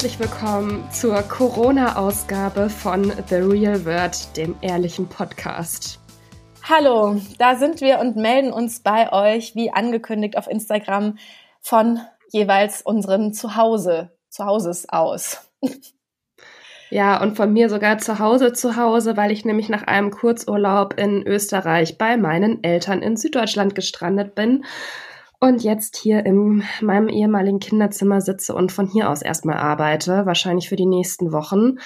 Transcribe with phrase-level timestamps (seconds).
[0.00, 6.00] Herzlich willkommen zur Corona-Ausgabe von The Real Word, dem ehrlichen Podcast.
[6.62, 11.18] Hallo, da sind wir und melden uns bei euch, wie angekündigt auf Instagram,
[11.60, 12.00] von
[12.32, 15.46] jeweils unseren Zuhause, Zuhauses aus.
[16.92, 20.98] Ja, und von mir sogar zu Hause zu Hause, weil ich nämlich nach einem Kurzurlaub
[20.98, 24.64] in Österreich bei meinen Eltern in Süddeutschland gestrandet bin
[25.40, 30.68] und jetzt hier in meinem ehemaligen Kinderzimmer sitze und von hier aus erstmal arbeite, wahrscheinlich
[30.68, 31.78] für die nächsten Wochen.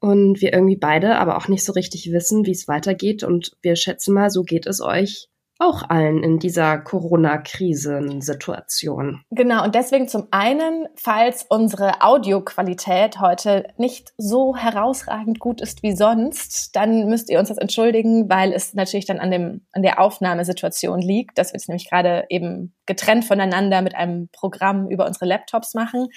[0.00, 3.24] Und wir irgendwie beide aber auch nicht so richtig wissen, wie es weitergeht.
[3.24, 5.29] Und wir schätzen mal, so geht es euch
[5.60, 9.22] auch allen in dieser Corona-Krisensituation.
[9.30, 15.94] Genau, und deswegen zum einen, falls unsere Audioqualität heute nicht so herausragend gut ist wie
[15.94, 20.00] sonst, dann müsst ihr uns das entschuldigen, weil es natürlich dann an, dem, an der
[20.00, 25.26] Aufnahmesituation liegt, dass wir es nämlich gerade eben getrennt voneinander mit einem Programm über unsere
[25.26, 26.08] Laptops machen.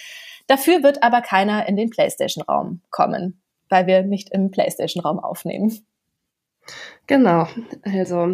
[0.48, 5.86] Dafür wird aber keiner in den PlayStation-Raum kommen, weil wir nicht im PlayStation-Raum aufnehmen.
[7.08, 7.48] Genau,
[7.84, 8.34] also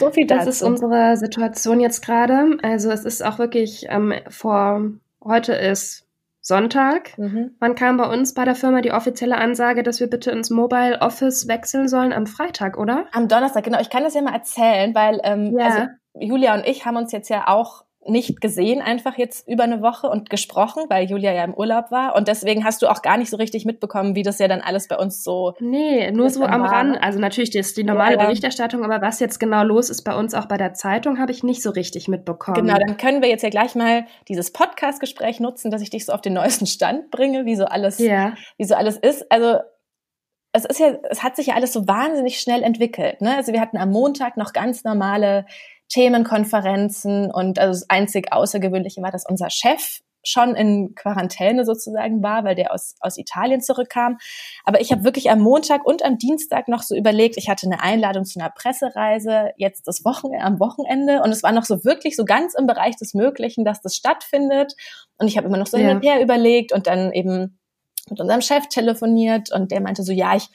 [0.00, 2.58] so viel das ist unsere Situation jetzt gerade.
[2.62, 4.90] Also es ist auch wirklich ähm, vor
[5.22, 6.08] heute ist
[6.40, 7.16] Sonntag.
[7.18, 7.54] Mhm.
[7.60, 11.00] Wann kam bei uns bei der Firma die offizielle Ansage, dass wir bitte ins Mobile
[11.00, 13.06] Office wechseln sollen am Freitag, oder?
[13.12, 13.80] Am Donnerstag, genau.
[13.80, 15.66] Ich kann das ja mal erzählen, weil ähm, ja.
[15.66, 15.86] also
[16.18, 20.08] Julia und ich haben uns jetzt ja auch nicht gesehen, einfach jetzt über eine Woche
[20.08, 22.14] und gesprochen, weil Julia ja im Urlaub war.
[22.16, 24.88] Und deswegen hast du auch gar nicht so richtig mitbekommen, wie das ja dann alles
[24.88, 25.54] bei uns so.
[25.60, 27.02] Nee, nur so am Rand.
[27.02, 30.34] Also natürlich ist die normale ja, Berichterstattung, aber was jetzt genau los ist bei uns
[30.34, 32.66] auch bei der Zeitung, habe ich nicht so richtig mitbekommen.
[32.66, 36.12] Genau, dann können wir jetzt ja gleich mal dieses Podcast-Gespräch nutzen, dass ich dich so
[36.12, 38.34] auf den neuesten Stand bringe, wie so alles, ja.
[38.56, 39.30] wie so alles ist.
[39.30, 39.58] Also
[40.52, 43.20] es ist ja, es hat sich ja alles so wahnsinnig schnell entwickelt.
[43.20, 43.36] Ne?
[43.36, 45.44] Also wir hatten am Montag noch ganz normale
[45.88, 52.44] Themenkonferenzen und also das einzig Außergewöhnliche war, dass unser Chef schon in Quarantäne sozusagen war,
[52.44, 54.18] weil der aus, aus Italien zurückkam.
[54.64, 57.82] Aber ich habe wirklich am Montag und am Dienstag noch so überlegt, ich hatte eine
[57.82, 62.16] Einladung zu einer Pressereise jetzt das Wochenende, am Wochenende und es war noch so wirklich
[62.16, 64.74] so ganz im Bereich des Möglichen, dass das stattfindet.
[65.18, 65.88] Und ich habe immer noch so ja.
[65.88, 67.58] hin und her überlegt und dann eben
[68.10, 70.48] mit unserem Chef telefoniert und der meinte so, ja, ich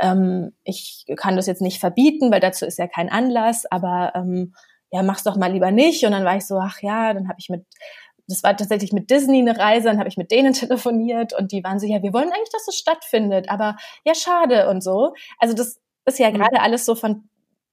[0.00, 4.54] ähm, ich kann das jetzt nicht verbieten, weil dazu ist ja kein Anlass, aber ähm,
[4.90, 6.04] ja, mach's doch mal lieber nicht.
[6.04, 7.66] Und dann war ich so, ach ja, dann habe ich mit,
[8.28, 11.64] das war tatsächlich mit Disney eine Reise, dann habe ich mit denen telefoniert und die
[11.64, 15.14] waren so, ja, wir wollen eigentlich, dass das stattfindet, aber ja, schade und so.
[15.38, 16.34] Also das ist ja mhm.
[16.34, 17.28] gerade alles so von,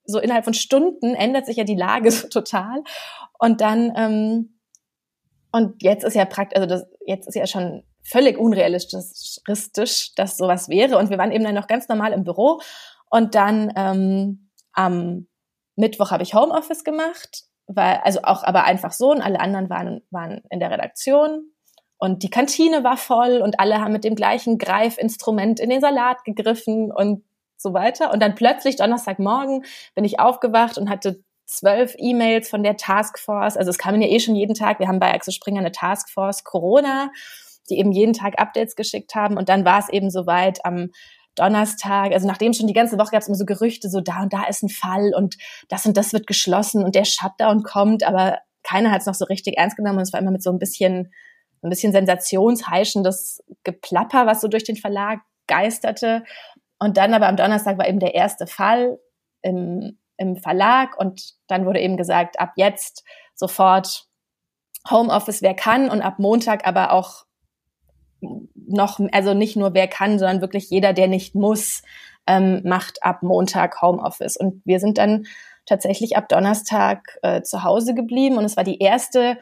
[0.05, 2.83] so innerhalb von Stunden ändert sich ja die Lage so total.
[3.37, 4.59] Und dann, ähm,
[5.51, 10.69] und jetzt ist ja praktisch, also das, jetzt ist ja schon völlig unrealistisch, dass sowas
[10.69, 10.97] wäre.
[10.97, 12.61] Und wir waren eben dann noch ganz normal im Büro.
[13.09, 15.27] Und dann ähm, am
[15.75, 20.01] Mittwoch habe ich Homeoffice gemacht, weil, also auch aber einfach so und alle anderen waren,
[20.09, 21.51] waren in der Redaktion.
[21.97, 26.23] Und die Kantine war voll und alle haben mit dem gleichen Greifinstrument in den Salat
[26.23, 27.23] gegriffen und
[27.57, 28.11] so weiter.
[28.11, 29.63] Und dann plötzlich Donnerstagmorgen
[29.93, 33.57] bin ich aufgewacht und hatte zwölf E-Mails von der Taskforce.
[33.57, 34.79] Also es kamen ja eh schon jeden Tag.
[34.79, 37.11] Wir haben bei Axel Springer eine Taskforce Corona
[37.71, 39.37] die eben jeden Tag Updates geschickt haben.
[39.37, 40.89] Und dann war es eben soweit am
[41.35, 44.33] Donnerstag, also nachdem schon die ganze Woche gab es immer so Gerüchte, so da und
[44.33, 45.37] da ist ein Fall und
[45.69, 49.25] das und das wird geschlossen und der Shutdown kommt, aber keiner hat es noch so
[49.25, 49.97] richtig ernst genommen.
[49.97, 51.11] Und es war immer mit so ein bisschen,
[51.61, 56.23] ein bisschen sensationsheischendes Geplapper, was so durch den Verlag geisterte.
[56.79, 58.99] Und dann aber am Donnerstag war eben der erste Fall
[59.41, 60.97] im, im Verlag.
[60.99, 63.03] Und dann wurde eben gesagt, ab jetzt
[63.35, 64.07] sofort
[64.89, 65.89] Homeoffice, wer kann.
[65.89, 67.25] Und ab Montag aber auch
[68.55, 71.81] noch, also nicht nur wer kann, sondern wirklich jeder, der nicht muss,
[72.27, 74.37] ähm, macht ab Montag Homeoffice.
[74.37, 75.25] Und wir sind dann
[75.65, 79.37] tatsächlich ab Donnerstag äh, zu Hause geblieben und es war die erste,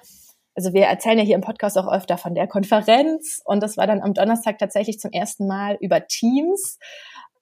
[0.56, 3.88] also wir erzählen ja hier im Podcast auch öfter von der Konferenz und das war
[3.88, 6.78] dann am Donnerstag tatsächlich zum ersten Mal über Teams.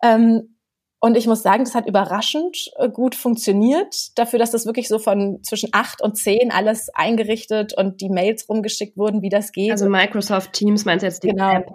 [0.04, 0.57] Ähm,
[1.00, 4.98] und ich muss sagen, das hat überraschend äh, gut funktioniert, dafür, dass das wirklich so
[4.98, 9.72] von zwischen acht und zehn alles eingerichtet und die Mails rumgeschickt wurden, wie das geht.
[9.72, 11.52] Also Microsoft Teams meinst du jetzt die genau.
[11.52, 11.72] App?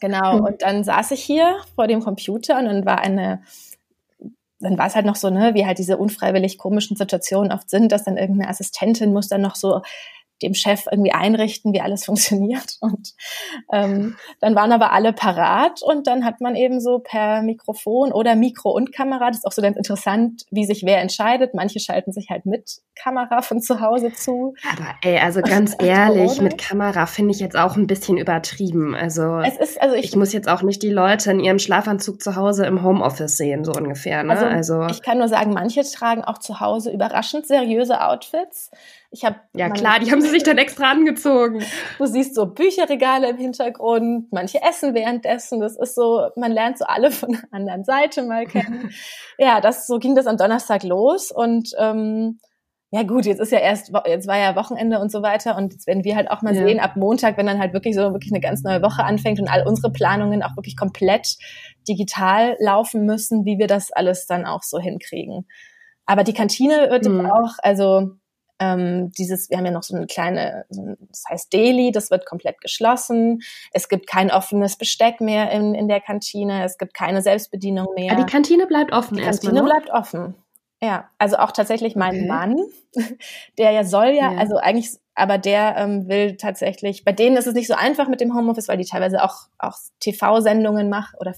[0.00, 0.38] Genau.
[0.38, 0.44] Mhm.
[0.44, 3.42] Und dann saß ich hier vor dem Computer und dann war eine,
[4.60, 7.92] dann war es halt noch so, ne, wie halt diese unfreiwillig komischen Situationen oft sind,
[7.92, 9.82] dass dann irgendeine Assistentin muss dann noch so
[10.42, 12.76] dem Chef irgendwie einrichten, wie alles funktioniert.
[12.80, 13.14] Und
[13.72, 18.36] ähm, dann waren aber alle parat und dann hat man eben so per Mikrofon oder
[18.36, 21.54] Mikro und Kamera, das ist auch so ganz interessant, wie sich wer entscheidet.
[21.54, 24.54] Manche schalten sich halt mit Kamera von zu Hause zu.
[24.70, 28.94] Aber ey, also ganz ehrlich, mit Kamera finde ich jetzt auch ein bisschen übertrieben.
[28.94, 32.22] Also, es ist, also ich, ich, muss jetzt auch nicht die Leute in ihrem Schlafanzug
[32.22, 34.22] zu Hause im Homeoffice sehen, so ungefähr.
[34.22, 34.32] Ne?
[34.32, 38.70] Also, also ich kann nur sagen, manche tragen auch zu Hause überraschend seriöse Outfits.
[39.14, 41.62] Ich habe ja klar, die haben sie sich dann extra angezogen.
[41.98, 45.60] Du siehst so Bücherregale im Hintergrund, manche essen währenddessen.
[45.60, 48.90] Das ist so, man lernt so alle von der anderen Seite mal kennen.
[49.38, 52.38] ja, das so ging das am Donnerstag los und ähm,
[52.90, 55.86] ja gut, jetzt ist ja erst, jetzt war ja Wochenende und so weiter und jetzt
[55.86, 56.66] werden wir halt auch mal ja.
[56.66, 59.48] sehen, ab Montag, wenn dann halt wirklich so wirklich eine ganz neue Woche anfängt und
[59.48, 61.36] all unsere Planungen auch wirklich komplett
[61.88, 65.46] digital laufen müssen, wie wir das alles dann auch so hinkriegen.
[66.04, 67.30] Aber die Kantine wird mhm.
[67.30, 68.10] auch, also
[68.62, 72.60] ähm, dieses, wir haben ja noch so eine kleine, das heißt Daily, das wird komplett
[72.60, 73.40] geschlossen.
[73.72, 76.64] Es gibt kein offenes Besteck mehr in, in der Kantine.
[76.64, 78.12] Es gibt keine Selbstbedienung mehr.
[78.12, 79.16] Aber ah, die Kantine bleibt offen.
[79.16, 80.34] Die Kantine bleibt offen.
[80.80, 82.26] Ja, also auch tatsächlich mein okay.
[82.26, 82.56] Mann,
[83.58, 84.38] der ja soll ja, ja.
[84.38, 88.20] also eigentlich, aber der ähm, will tatsächlich, bei denen ist es nicht so einfach mit
[88.20, 91.34] dem Homeoffice, weil die teilweise auch, auch TV-Sendungen machen oder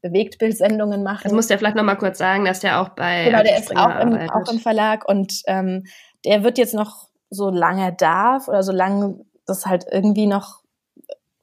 [0.00, 1.22] Bewegtbildsendungen machen.
[1.24, 3.24] Das muss der vielleicht nochmal kurz sagen, dass der auch bei.
[3.24, 5.84] Genau, der ist auch im, auch im Verlag und ähm,
[6.24, 10.62] der wird jetzt noch, so lange darf oder solange das halt irgendwie noch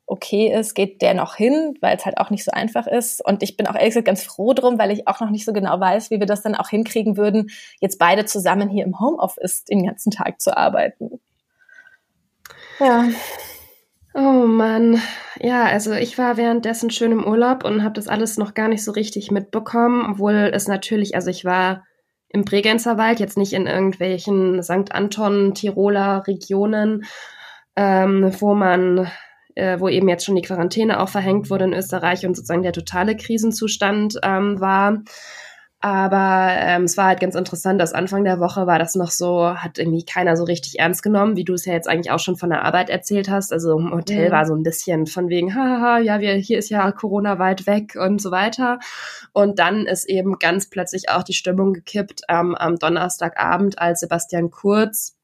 [0.08, 3.26] okay ist, geht der noch hin, weil es halt auch nicht so einfach ist.
[3.26, 5.54] Und ich bin auch ehrlich gesagt ganz froh drum, weil ich auch noch nicht so
[5.54, 7.50] genau weiß, wie wir das dann auch hinkriegen würden,
[7.80, 11.20] jetzt beide zusammen hier im Homeoffice den ganzen Tag zu arbeiten.
[12.80, 13.06] Ja.
[14.14, 15.02] Oh Mann.
[15.40, 18.84] Ja, also ich war währenddessen schön im Urlaub und habe das alles noch gar nicht
[18.84, 21.84] so richtig mitbekommen, obwohl es natürlich, also ich war
[22.30, 24.92] im Bregenzer Wald, jetzt nicht in irgendwelchen St.
[24.92, 27.06] Anton, Tiroler Regionen,
[27.76, 29.10] ähm, wo man
[29.56, 32.74] äh, wo eben jetzt schon die Quarantäne auch verhängt wurde in Österreich und sozusagen der
[32.74, 35.02] totale Krisenzustand ähm, war.
[35.82, 39.56] Aber ähm, es war halt ganz interessant, dass Anfang der Woche war das noch so,
[39.56, 42.38] hat irgendwie keiner so richtig ernst genommen, wie du es ja jetzt eigentlich auch schon
[42.38, 43.54] von der Arbeit erzählt hast.
[43.54, 44.32] Also im Hotel mhm.
[44.32, 47.96] war so ein bisschen von wegen, haha, ja, wir, hier ist ja Corona weit weg
[47.96, 48.80] und so weiter.
[49.32, 54.50] Und dann ist eben ganz plötzlich auch die Stimmung gekippt ähm, am Donnerstagabend, als Sebastian
[54.50, 55.15] Kurz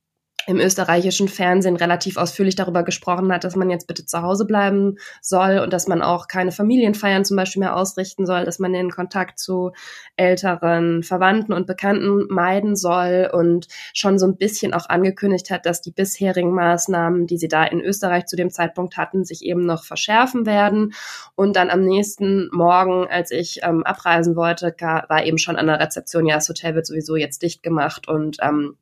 [0.48, 4.98] im österreichischen Fernsehen relativ ausführlich darüber gesprochen hat, dass man jetzt bitte zu Hause bleiben
[5.22, 8.92] soll und dass man auch keine Familienfeiern zum Beispiel mehr ausrichten soll, dass man den
[8.92, 9.72] Kontakt zu
[10.16, 15.82] älteren Verwandten und Bekannten meiden soll und schon so ein bisschen auch angekündigt hat, dass
[15.82, 19.84] die bisherigen Maßnahmen, die sie da in Österreich zu dem Zeitpunkt hatten, sich eben noch
[19.84, 20.94] verschärfen werden.
[21.36, 25.80] Und dann am nächsten Morgen, als ich ähm, abreisen wollte, war eben schon an der
[25.80, 28.78] Rezeption, ja, das Hotel wird sowieso jetzt dicht gemacht und ähm,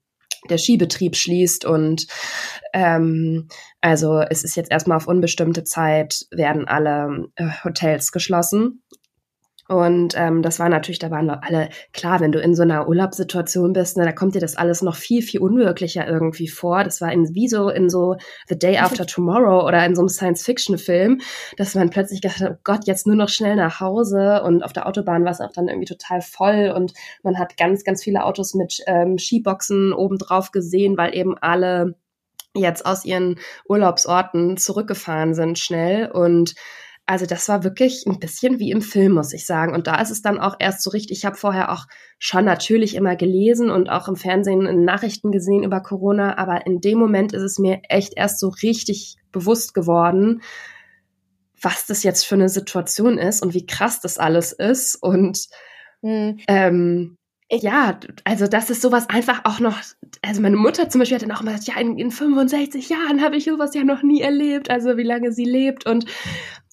[0.50, 2.08] der Skibetrieb schließt und
[2.74, 3.48] ähm,
[3.82, 8.84] also es ist jetzt erstmal auf unbestimmte Zeit werden alle äh, Hotels geschlossen
[9.70, 13.72] und ähm, das war natürlich, da waren alle, klar, wenn du in so einer Urlaubssituation
[13.72, 16.84] bist, ne, da kommt dir das alles noch viel, viel unwirklicher irgendwie vor.
[16.84, 18.16] Das war in, wie so in so
[18.48, 21.22] The Day After Tomorrow oder in so einem Science-Fiction-Film,
[21.56, 24.42] dass man plötzlich gedacht hat, oh Gott, jetzt nur noch schnell nach Hause.
[24.44, 27.84] Und auf der Autobahn war es auch dann irgendwie total voll und man hat ganz,
[27.84, 31.94] ganz viele Autos mit ähm, Skiboxen obendrauf gesehen, weil eben alle
[32.56, 36.56] jetzt aus ihren Urlaubsorten zurückgefahren sind schnell und
[37.10, 39.74] also das war wirklich ein bisschen wie im Film, muss ich sagen.
[39.74, 41.88] Und da ist es dann auch erst so richtig, ich habe vorher auch
[42.20, 46.82] schon natürlich immer gelesen und auch im Fernsehen in Nachrichten gesehen über Corona, aber in
[46.82, 50.44] dem Moment ist es mir echt erst so richtig bewusst geworden,
[51.60, 54.96] was das jetzt für eine Situation ist und wie krass das alles ist.
[55.02, 55.48] Und
[56.04, 56.38] mhm.
[56.48, 57.18] ähm,
[57.52, 59.80] ja, also das ist sowas einfach auch noch,
[60.22, 63.24] also meine Mutter zum Beispiel hat dann auch immer gesagt, ja, in, in 65 Jahren
[63.24, 66.06] habe ich sowas ja noch nie erlebt, also wie lange sie lebt und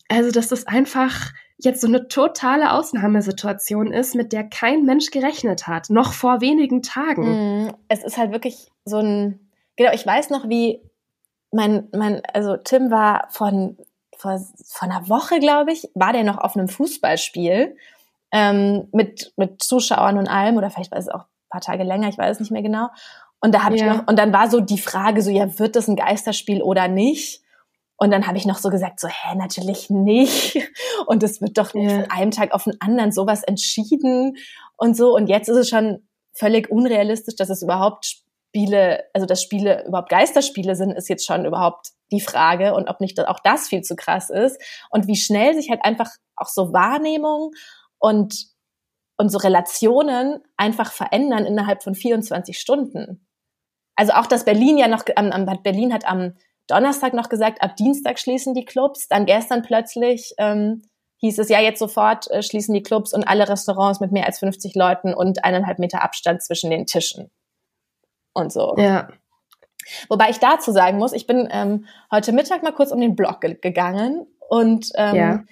[0.09, 5.67] also, dass das einfach jetzt so eine totale Ausnahmesituation ist, mit der kein Mensch gerechnet
[5.67, 7.67] hat, noch vor wenigen Tagen.
[7.67, 10.81] Mm, es ist halt wirklich so ein, genau, ich weiß noch, wie
[11.53, 13.79] mein, mein, also Tim war von,
[14.17, 17.77] vor, vor einer Woche, glaube ich, war der noch auf einem Fußballspiel
[18.33, 22.09] ähm, mit, mit Zuschauern und allem, oder vielleicht war es auch ein paar Tage länger,
[22.09, 22.89] ich weiß es nicht mehr genau.
[23.41, 23.85] Und da habe ja.
[23.85, 26.89] ich noch, und dann war so die Frage so, ja, wird das ein Geisterspiel oder
[26.89, 27.43] nicht?
[27.99, 30.59] Und dann habe ich noch so gesagt, so, hä, natürlich nicht.
[31.07, 32.01] Und es wird doch nicht ja.
[32.01, 34.37] von einem Tag auf den anderen sowas entschieden
[34.77, 35.15] und so.
[35.15, 40.11] Und jetzt ist es schon völlig unrealistisch, dass es überhaupt Spiele, also dass Spiele überhaupt
[40.11, 43.97] Geisterspiele sind, ist jetzt schon überhaupt die Frage und ob nicht auch das viel zu
[43.97, 44.61] krass ist.
[44.91, 47.53] Und wie schnell sich halt einfach auch so Wahrnehmung
[47.99, 48.47] und,
[49.17, 53.27] und so Relationen einfach verändern innerhalb von 24 Stunden.
[53.95, 56.35] Also auch, dass Berlin ja noch, am, am Berlin hat am
[56.67, 59.09] Donnerstag noch gesagt, ab Dienstag schließen die Clubs.
[59.09, 60.83] Dann gestern plötzlich ähm,
[61.19, 64.39] hieß es ja jetzt sofort äh, schließen die Clubs und alle Restaurants mit mehr als
[64.39, 67.31] 50 Leuten und eineinhalb Meter Abstand zwischen den Tischen.
[68.33, 68.75] Und so.
[68.77, 69.09] Ja.
[70.09, 73.41] Wobei ich dazu sagen muss, ich bin ähm, heute Mittag mal kurz um den Block
[73.41, 75.45] ge gegangen und ähm, ja.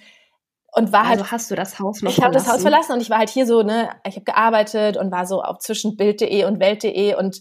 [0.73, 1.21] und war halt.
[1.21, 3.30] Also hast du das Haus noch Ich habe das Haus verlassen und ich war halt
[3.30, 7.40] hier so, ne, ich habe gearbeitet und war so auf zwischen Bild.de und Welt.de und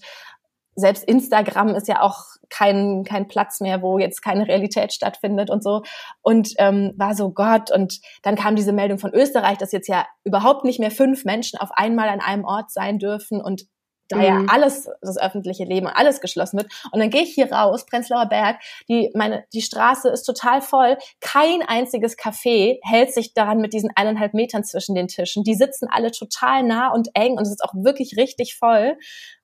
[0.75, 5.63] selbst Instagram ist ja auch kein, kein Platz mehr, wo jetzt keine Realität stattfindet und
[5.63, 5.81] so.
[6.21, 7.71] Und ähm, war so Gott.
[7.71, 11.59] Und dann kam diese Meldung von Österreich, dass jetzt ja überhaupt nicht mehr fünf Menschen
[11.59, 13.63] auf einmal an einem Ort sein dürfen und
[14.09, 14.49] da ja mhm.
[14.49, 16.71] alles, das öffentliche Leben, alles geschlossen wird.
[16.91, 18.57] Und dann gehe ich hier raus, Prenzlauer Berg,
[18.89, 20.97] die, meine, die Straße ist total voll.
[21.21, 25.43] Kein einziges Café hält sich daran mit diesen eineinhalb Metern zwischen den Tischen.
[25.43, 28.97] Die sitzen alle total nah und eng und es ist auch wirklich richtig voll.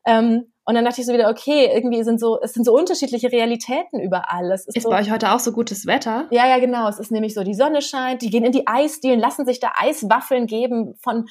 [0.06, 3.32] Ähm, und dann dachte ich so wieder, okay, irgendwie sind so, es sind so unterschiedliche
[3.32, 4.52] Realitäten überall.
[4.52, 6.28] Es ist, ist so, bei euch heute auch so gutes Wetter?
[6.30, 6.88] Ja, ja, genau.
[6.88, 9.72] Es ist nämlich so, die Sonne scheint, die gehen in die Eisdielen, lassen sich da
[9.78, 11.28] Eiswaffeln geben von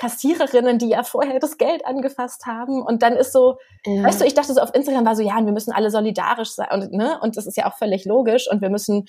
[0.00, 2.80] Kassiererinnen, die ja vorher das Geld angefasst haben.
[2.82, 4.02] Und dann ist so, ja.
[4.02, 6.68] weißt du, ich dachte so auf Instagram war so, ja, wir müssen alle solidarisch sein.
[6.72, 7.20] Und, ne?
[7.20, 8.50] und das ist ja auch völlig logisch.
[8.50, 9.04] Und wir müssen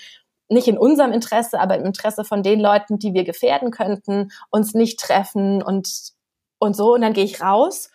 [0.49, 4.73] nicht in unserem Interesse, aber im Interesse von den Leuten, die wir gefährden könnten, uns
[4.73, 6.11] nicht treffen und,
[6.59, 6.93] und so.
[6.95, 7.89] Und dann gehe ich raus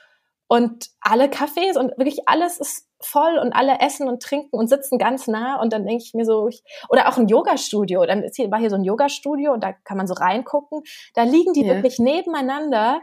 [0.49, 4.99] und alle Cafés und wirklich alles ist voll und alle essen und trinken und sitzen
[4.99, 8.37] ganz nah und dann denke ich mir so, ich, oder auch ein Yoga-Studio, dann ist
[8.37, 10.83] hier, war hier so ein Yoga-Studio und da kann man so reingucken,
[11.15, 11.75] da liegen die ja.
[11.75, 13.01] wirklich nebeneinander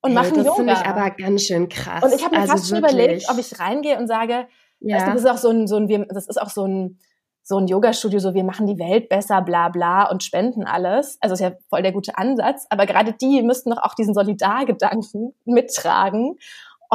[0.00, 0.48] und hey, machen das Yoga.
[0.48, 2.02] Das finde ich aber ganz schön krass.
[2.02, 4.46] Und ich habe mir also fast schon überlegt, ob ich reingehe und sage,
[4.80, 4.96] ja.
[4.96, 6.98] weißt du, das ist auch so ein, so ein, das ist auch so ein,
[7.46, 11.18] so ein Yoga-Studio, so wir machen die Welt besser, bla bla und spenden alles.
[11.20, 12.66] Also ist ja voll der gute Ansatz.
[12.70, 16.38] Aber gerade die müssten doch auch diesen Solidargedanken mittragen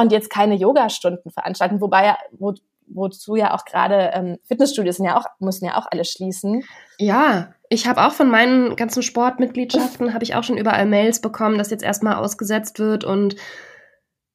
[0.00, 2.54] und jetzt keine Yoga-Stunden veranstalten, wobei wo,
[2.86, 6.64] wozu ja auch gerade ähm, Fitnessstudios sind ja auch müssen ja auch alle schließen.
[6.98, 11.58] Ja, ich habe auch von meinen ganzen Sportmitgliedschaften habe ich auch schon überall Mails bekommen,
[11.58, 13.36] dass jetzt erstmal ausgesetzt wird und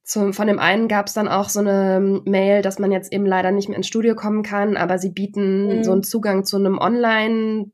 [0.04, 3.26] zum, von dem einen gab es dann auch so eine Mail, dass man jetzt eben
[3.26, 5.84] leider nicht mehr ins Studio kommen kann, aber sie bieten mhm.
[5.84, 7.72] so einen Zugang zu einem Online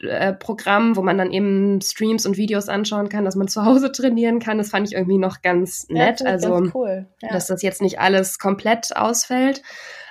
[0.00, 3.92] äh, Programm, wo man dann eben Streams und Videos anschauen kann, dass man zu Hause
[3.92, 4.58] trainieren kann.
[4.58, 6.20] Das fand ich irgendwie noch ganz nett.
[6.20, 7.06] Ja, also, ganz cool.
[7.22, 7.28] ja.
[7.32, 9.62] dass das jetzt nicht alles komplett ausfällt.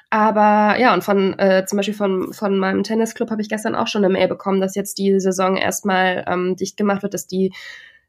[0.10, 3.88] Aber ja, und von äh, zum Beispiel von, von meinem Tennisclub habe ich gestern auch
[3.88, 7.52] schon eine Mail bekommen, dass jetzt die Saison erstmal ähm, dicht gemacht wird, dass die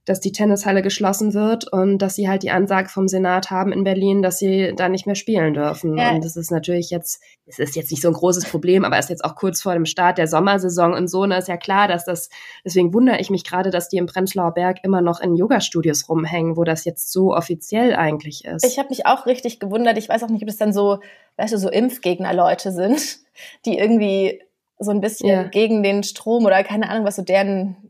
[0.09, 3.85] dass die Tennishalle geschlossen wird und dass sie halt die Ansage vom Senat haben in
[3.85, 5.99] Berlin, dass sie da nicht mehr spielen dürfen.
[5.99, 6.12] Ja.
[6.12, 9.07] Und das ist natürlich jetzt, es ist jetzt nicht so ein großes Problem, aber es
[9.07, 11.88] ist jetzt auch kurz vor dem Start der Sommersaison und so, und ist ja klar,
[11.88, 12.31] dass das,
[12.65, 16.57] deswegen wundere ich mich gerade, dass die im Prenzlauer Berg immer noch in Yoga-Studios rumhängen,
[16.57, 18.65] wo das jetzt so offiziell eigentlich ist.
[18.65, 19.99] Ich habe mich auch richtig gewundert.
[19.99, 21.00] Ich weiß auch nicht, ob es dann so,
[21.37, 23.19] weißt du, so Impfgegner-Leute sind,
[23.67, 24.41] die irgendwie
[24.79, 25.43] so ein bisschen ja.
[25.43, 27.88] gegen den Strom oder keine Ahnung, was so deren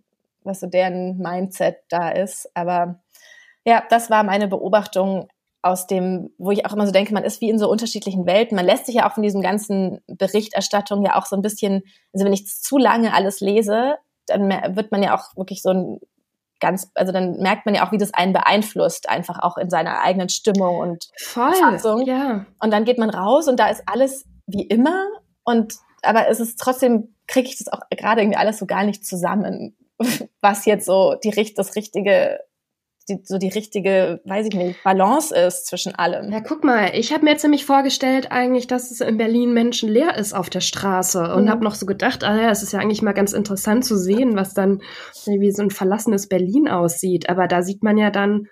[0.48, 2.50] was so deren Mindset da ist.
[2.54, 3.00] Aber
[3.64, 5.28] ja, das war meine Beobachtung
[5.62, 8.56] aus dem, wo ich auch immer so denke, man ist wie in so unterschiedlichen Welten.
[8.56, 12.24] Man lässt sich ja auch von diesem ganzen Berichterstattung ja auch so ein bisschen, also
[12.24, 16.00] wenn ich zu lange alles lese, dann wird man ja auch wirklich so ein
[16.60, 20.00] ganz, also dann merkt man ja auch, wie das einen beeinflusst, einfach auch in seiner
[20.00, 22.02] eigenen Stimmung und Voll, Fassung.
[22.06, 22.46] Ja.
[22.60, 25.06] Und dann geht man raus und da ist alles wie immer
[25.44, 29.04] und aber es ist trotzdem kriege ich das auch gerade irgendwie alles so gar nicht
[29.04, 29.76] zusammen
[30.40, 32.40] was jetzt so die, das richtige
[33.08, 36.30] die, so die richtige, weiß ich nicht, Balance ist zwischen allem.
[36.30, 40.16] Ja, guck mal, ich habe mir jetzt nämlich vorgestellt eigentlich, dass es in Berlin menschenleer
[40.16, 41.50] ist auf der Straße und mhm.
[41.50, 44.36] habe noch so gedacht, ah ja, es ist ja eigentlich mal ganz interessant zu sehen,
[44.36, 44.82] was dann
[45.26, 47.28] wie so ein verlassenes Berlin aussieht.
[47.28, 48.46] Aber da sieht man ja dann,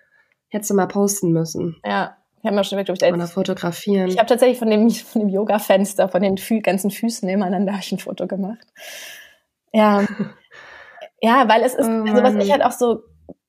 [0.49, 1.77] hättest du mal posten müssen.
[1.85, 2.17] Ja.
[2.39, 4.09] Ich habe mir schon wirklich Oder fotografieren.
[4.09, 7.91] Ich habe tatsächlich von dem, von dem Yoga-Fenster, von den Fü ganzen Füßen nebeneinander ich
[7.91, 8.67] ein Foto gemacht.
[9.73, 10.07] Ja,
[11.27, 13.01] Ja, weil es ist, oh also was ich halt auch so,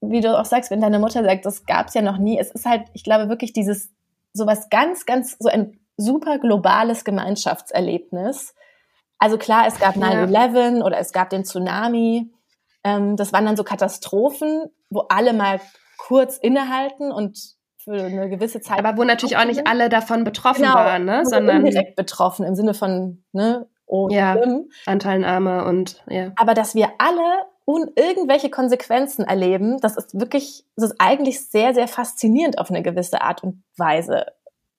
[0.02, 2.66] wie du auch sagst, wenn deine Mutter sagt, das gab's ja noch nie, es ist
[2.66, 3.92] halt, ich glaube wirklich dieses,
[4.34, 8.56] sowas ganz, ganz, so ein super globales Gemeinschaftserlebnis.
[9.20, 10.86] Also klar, es gab 9-11 ja.
[10.86, 12.32] oder es gab den Tsunami.
[12.84, 15.60] Ähm, das waren dann so Katastrophen, wo alle mal
[15.98, 17.38] kurz innehalten und
[17.78, 18.80] für eine gewisse Zeit.
[18.80, 21.26] Aber wo natürlich auch nicht alle davon betroffen genau, waren, ne?
[21.26, 24.70] sondern direkt betroffen im Sinne von, ne, oh, ja, schlimm.
[24.86, 26.32] Anteilnahme und ja.
[26.36, 31.74] Aber dass wir alle und irgendwelche Konsequenzen erleben, das ist wirklich, das ist eigentlich sehr,
[31.74, 34.28] sehr faszinierend auf eine gewisse Art und Weise,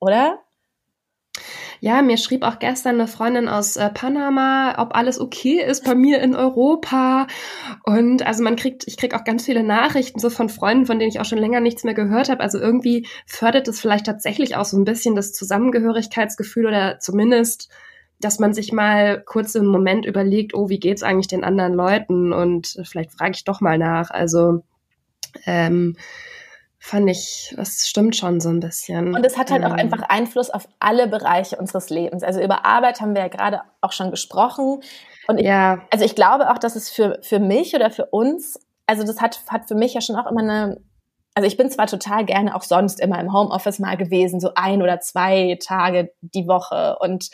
[0.00, 0.38] oder?
[1.80, 5.94] Ja, mir schrieb auch gestern eine Freundin aus äh, Panama, ob alles okay ist bei
[5.94, 7.26] mir in Europa.
[7.84, 11.10] Und also man kriegt, ich krieg auch ganz viele Nachrichten so von Freunden, von denen
[11.10, 12.40] ich auch schon länger nichts mehr gehört habe.
[12.40, 17.68] Also irgendwie fördert es vielleicht tatsächlich auch so ein bisschen das Zusammengehörigkeitsgefühl oder zumindest
[18.20, 22.32] dass man sich mal kurz im Moment überlegt, oh, wie geht's eigentlich den anderen Leuten?
[22.32, 24.10] Und vielleicht frage ich doch mal nach.
[24.10, 24.62] Also
[25.46, 25.96] ähm,
[26.80, 29.14] fand ich, das stimmt schon so ein bisschen.
[29.14, 32.22] Und es hat halt ähm, auch einfach Einfluss auf alle Bereiche unseres Lebens.
[32.22, 34.80] Also über Arbeit haben wir ja gerade auch schon gesprochen.
[35.28, 35.82] Und ich, ja.
[35.90, 39.42] also ich glaube auch, dass es für, für mich oder für uns, also das hat,
[39.48, 40.78] hat für mich ja schon auch immer eine
[41.38, 44.82] also ich bin zwar total gerne auch sonst immer im Homeoffice mal gewesen, so ein
[44.82, 47.30] oder zwei Tage die Woche und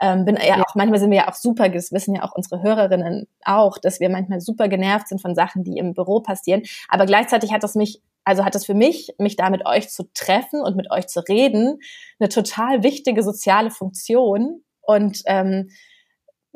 [0.00, 2.34] ähm, bin ja, ja auch manchmal sind wir ja auch super, das wissen ja auch
[2.34, 6.62] unsere Hörerinnen auch, dass wir manchmal super genervt sind von Sachen, die im Büro passieren.
[6.88, 10.04] Aber gleichzeitig hat das mich, also hat das für mich, mich da mit euch zu
[10.12, 11.78] treffen und mit euch zu reden,
[12.18, 15.70] eine total wichtige soziale Funktion und ähm,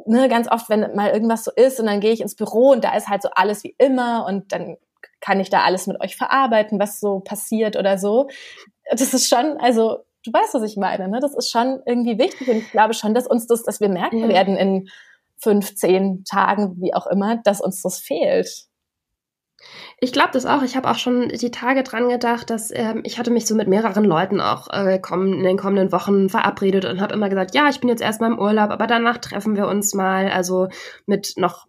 [0.06, 2.84] ne, ganz oft, wenn mal irgendwas so ist und dann gehe ich ins Büro und
[2.84, 4.76] da ist halt so alles wie immer und dann
[5.20, 8.28] kann ich da alles mit euch verarbeiten, was so passiert oder so.
[8.90, 11.18] Das ist schon, also du weißt, was ich meine, ne?
[11.20, 14.20] Das ist schon irgendwie wichtig und ich glaube schon, dass uns das, dass wir merken
[14.20, 14.28] ja.
[14.28, 14.88] werden in
[15.38, 18.66] 15 Tagen, wie auch immer, dass uns das fehlt.
[19.98, 20.62] Ich glaube das auch.
[20.62, 23.68] Ich habe auch schon die Tage dran gedacht, dass ähm, ich hatte mich so mit
[23.68, 27.68] mehreren Leuten auch äh, kommen, in den kommenden Wochen verabredet und habe immer gesagt, ja,
[27.68, 30.30] ich bin jetzt erstmal im Urlaub, aber danach treffen wir uns mal.
[30.30, 30.68] Also
[31.04, 31.66] mit noch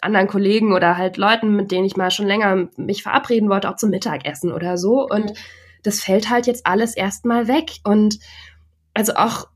[0.00, 3.76] anderen Kollegen oder halt Leuten, mit denen ich mal schon länger mich verabreden wollte, auch
[3.76, 5.04] zum Mittagessen oder so.
[5.04, 5.36] Und mhm.
[5.84, 7.76] Das fällt halt jetzt alles erstmal weg.
[7.84, 8.18] Und
[8.94, 9.48] also auch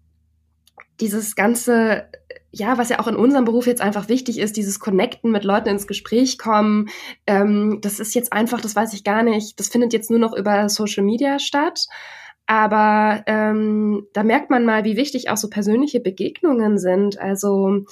[1.00, 2.08] dieses ganze,
[2.50, 5.68] ja, was ja auch in unserem Beruf jetzt einfach wichtig ist, dieses Connecten mit Leuten
[5.70, 6.88] ins Gespräch kommen,
[7.26, 10.34] ähm, das ist jetzt einfach, das weiß ich gar nicht, das findet jetzt nur noch
[10.34, 11.86] über Social Media statt.
[12.46, 17.18] Aber ähm, da merkt man mal, wie wichtig auch so persönliche Begegnungen sind.
[17.18, 17.84] Also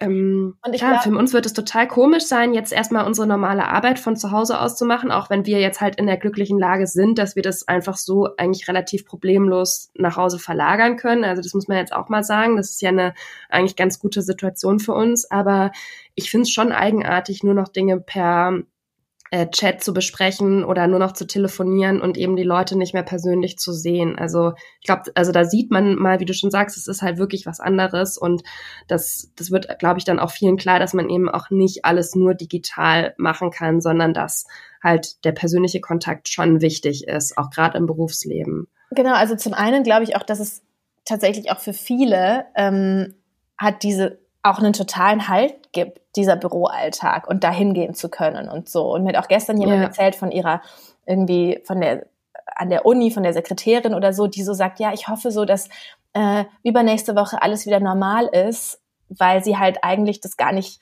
[0.00, 3.26] ähm, und ich klar, glaub, für uns wird es total komisch sein, jetzt erstmal unsere
[3.26, 6.16] normale Arbeit von zu Hause aus zu machen, auch wenn wir jetzt halt in der
[6.16, 11.24] glücklichen Lage sind, dass wir das einfach so eigentlich relativ problemlos nach Hause verlagern können.
[11.24, 12.56] Also das muss man jetzt auch mal sagen.
[12.56, 13.14] Das ist ja eine
[13.48, 15.30] eigentlich ganz gute Situation für uns.
[15.30, 15.72] Aber
[16.14, 18.62] ich finde es schon eigenartig, nur noch Dinge per
[19.32, 23.02] äh, Chat zu besprechen oder nur noch zu telefonieren und eben die Leute nicht mehr
[23.02, 24.18] persönlich zu sehen.
[24.18, 27.16] Also ich glaube, also da sieht man mal, wie du schon sagst, es ist halt
[27.16, 28.42] wirklich was anderes und
[28.88, 32.14] das, das wird, glaube ich, dann auch vielen klar, dass man eben auch nicht alles
[32.14, 34.44] nur digital machen kann, sondern dass
[34.82, 38.68] halt der persönliche Kontakt schon wichtig ist, auch gerade im Berufsleben.
[38.90, 40.62] Genau, also zum einen glaube ich auch, dass es
[41.06, 43.14] tatsächlich auch für viele ähm,
[43.56, 48.68] hat diese auch einen totalen Halt gibt, dieser Büroalltag und dahin gehen zu können und
[48.68, 48.92] so.
[48.92, 49.84] Und mir hat auch gestern jemand ja.
[49.84, 50.62] erzählt von ihrer
[51.06, 52.06] irgendwie von der
[52.54, 55.44] an der Uni, von der Sekretärin oder so, die so sagt, ja, ich hoffe so,
[55.44, 55.68] dass
[56.12, 60.80] äh, übernächste Woche alles wieder normal ist, weil sie halt eigentlich das gar nicht,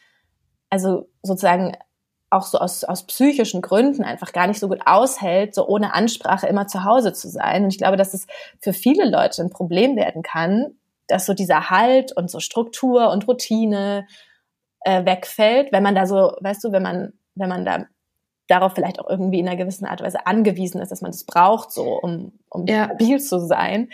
[0.68, 1.76] also sozusagen
[2.30, 6.46] auch so aus, aus psychischen Gründen einfach gar nicht so gut aushält, so ohne Ansprache
[6.46, 7.64] immer zu Hause zu sein.
[7.64, 8.26] Und ich glaube, dass es
[8.60, 10.76] für viele Leute ein Problem werden kann,
[11.10, 14.06] dass so dieser Halt und so Struktur und Routine
[14.84, 17.86] äh, wegfällt, wenn man da so, weißt du, wenn man, wenn man da
[18.48, 21.24] darauf vielleicht auch irgendwie in einer gewissen Art und Weise angewiesen ist, dass man das
[21.24, 22.86] braucht, so um, um ja.
[22.86, 23.90] stabil zu sein.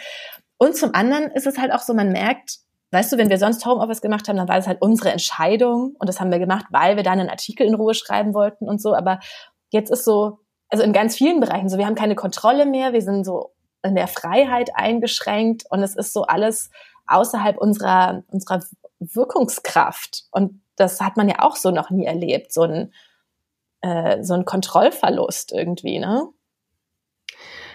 [0.59, 2.61] Und zum anderen ist es halt auch so, man merkt,
[2.93, 6.09] weißt du, wenn wir sonst Homeoffice gemacht haben, dann war es halt unsere Entscheidung und
[6.09, 8.95] das haben wir gemacht, weil wir dann einen Artikel in Ruhe schreiben wollten und so.
[8.95, 9.21] Aber
[9.71, 13.03] jetzt ist so, also in ganz vielen Bereichen so, wir haben keine Kontrolle mehr, wir
[13.03, 13.53] sind so
[13.83, 16.71] in der Freiheit eingeschränkt und es ist so alles
[17.07, 18.63] außerhalb unserer, unserer
[18.99, 20.25] Wirkungskraft.
[20.31, 22.93] Und das hat man ja auch so noch nie erlebt, so ein,
[23.81, 26.29] äh, so ein Kontrollverlust irgendwie, ne?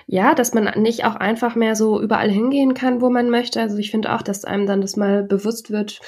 [0.08, 3.62] Ja, dass man nicht auch einfach mehr so überall hingehen kann, wo man möchte.
[3.62, 6.02] Also ich finde auch, dass einem dann das mal bewusst wird,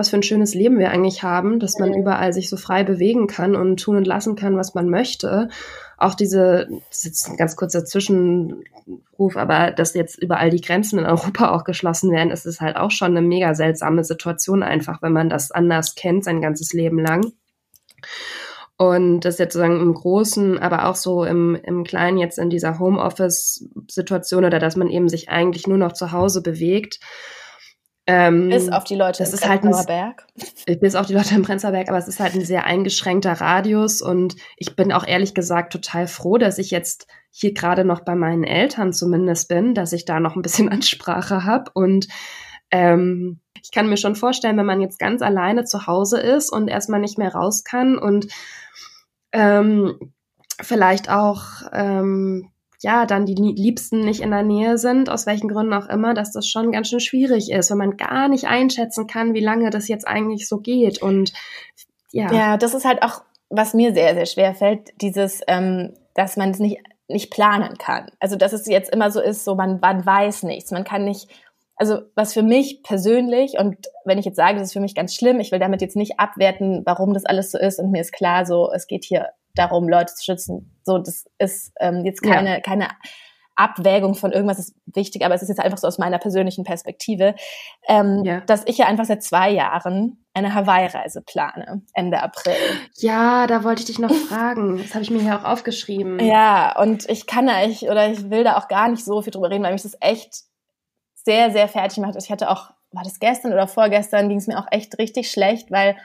[0.00, 3.26] was für ein schönes Leben wir eigentlich haben, dass man überall sich so frei bewegen
[3.26, 5.50] kann und tun und lassen kann, was man möchte.
[5.98, 10.98] Auch diese, das ist jetzt ein ganz kurzer Zwischenruf, aber dass jetzt überall die Grenzen
[10.98, 15.02] in Europa auch geschlossen werden, ist es halt auch schon eine mega seltsame Situation einfach,
[15.02, 17.32] wenn man das anders kennt, sein ganzes Leben lang.
[18.78, 22.78] Und das jetzt sozusagen im Großen, aber auch so im, im Kleinen jetzt in dieser
[22.78, 27.00] Homeoffice-Situation oder dass man eben sich eigentlich nur noch zu Hause bewegt
[28.06, 30.26] ähm, bis auf die Leute das im Prenzlauer Berg.
[30.80, 34.02] Bis auf die Leute im Prenzlauer Berg, aber es ist halt ein sehr eingeschränkter Radius
[34.02, 38.14] und ich bin auch ehrlich gesagt total froh, dass ich jetzt hier gerade noch bei
[38.14, 42.08] meinen Eltern zumindest bin, dass ich da noch ein bisschen Ansprache habe und
[42.70, 46.68] ähm, ich kann mir schon vorstellen, wenn man jetzt ganz alleine zu Hause ist und
[46.68, 48.28] erstmal nicht mehr raus kann und
[49.32, 50.12] ähm,
[50.60, 52.50] vielleicht auch ähm,
[52.82, 56.32] ja, dann die Liebsten nicht in der Nähe sind, aus welchen Gründen auch immer, dass
[56.32, 59.88] das schon ganz schön schwierig ist, wenn man gar nicht einschätzen kann, wie lange das
[59.88, 61.02] jetzt eigentlich so geht.
[61.02, 61.32] Und
[62.10, 62.32] ja.
[62.32, 66.50] Ja, das ist halt auch, was mir sehr, sehr schwer fällt, dieses, ähm, dass man
[66.50, 68.10] es nicht, nicht planen kann.
[68.18, 71.28] Also, dass es jetzt immer so ist, so man, man weiß nichts, man kann nicht,
[71.76, 75.14] also was für mich persönlich, und wenn ich jetzt sage, das ist für mich ganz
[75.14, 78.12] schlimm, ich will damit jetzt nicht abwerten, warum das alles so ist, und mir ist
[78.12, 80.78] klar, so, es geht hier darum, Leute zu schützen.
[80.84, 82.60] So, das ist ähm, jetzt keine, ja.
[82.60, 82.88] keine
[83.60, 87.34] Abwägung von irgendwas ist wichtig, aber es ist jetzt einfach so aus meiner persönlichen Perspektive,
[87.86, 88.40] ähm, ja.
[88.40, 92.54] dass ich ja einfach seit zwei Jahren eine Hawaii-Reise plane, Ende April.
[92.96, 94.78] Ja, da wollte ich dich noch fragen.
[94.78, 96.18] Das habe ich mir hier auch aufgeschrieben.
[96.20, 99.32] Ja, und ich kann da ich oder ich will da auch gar nicht so viel
[99.32, 100.44] drüber reden, weil mich das echt
[101.14, 102.16] sehr, sehr fertig macht.
[102.16, 105.70] Ich hatte auch, war das gestern oder vorgestern, ging es mir auch echt richtig schlecht,
[105.70, 105.96] weil,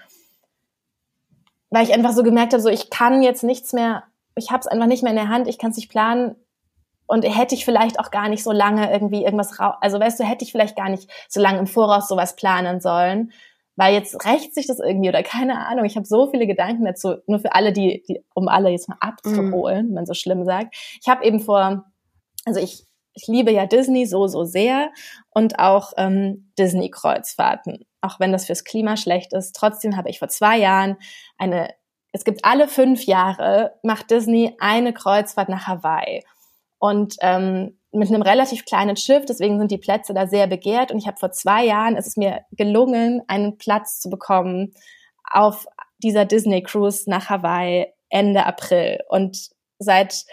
[1.76, 4.04] weil ich einfach so gemerkt habe, so ich kann jetzt nichts mehr,
[4.38, 6.38] ich habe es einfach nicht mehr in der Hand, ich kann es nicht planen
[7.06, 10.24] und hätte ich vielleicht auch gar nicht so lange irgendwie irgendwas raus, also weißt du,
[10.24, 13.34] hätte ich vielleicht gar nicht so lange im Voraus sowas planen sollen,
[13.76, 15.84] weil jetzt rächt sich das irgendwie oder keine Ahnung.
[15.84, 18.96] Ich habe so viele Gedanken dazu, nur für alle, die, die um alle jetzt mal
[19.02, 19.90] abzuholen, mm.
[19.90, 20.78] wenn man so schlimm sagt.
[21.02, 21.84] Ich habe eben vor,
[22.46, 22.86] also ich
[23.16, 24.92] ich liebe ja Disney so, so sehr
[25.32, 27.86] und auch ähm, Disney-Kreuzfahrten.
[28.02, 29.56] Auch wenn das fürs Klima schlecht ist.
[29.56, 30.98] Trotzdem habe ich vor zwei Jahren
[31.38, 31.70] eine,
[32.12, 36.24] es gibt alle fünf Jahre, macht Disney eine Kreuzfahrt nach Hawaii.
[36.78, 40.92] Und ähm, mit einem relativ kleinen Schiff, deswegen sind die Plätze da sehr begehrt.
[40.92, 44.74] Und ich habe vor zwei Jahren, ist es mir gelungen, einen Platz zu bekommen
[45.32, 45.66] auf
[46.00, 49.00] dieser Disney Cruise nach Hawaii Ende April.
[49.10, 49.50] Und
[49.80, 50.26] seit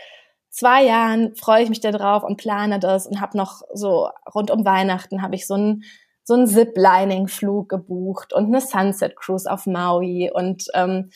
[0.53, 4.51] zwei Jahren freue ich mich da drauf und plane das und habe noch so rund
[4.51, 5.83] um Weihnachten habe ich so einen
[6.25, 11.11] so einen Ziplining-Flug gebucht und eine Sunset Cruise auf Maui und ähm,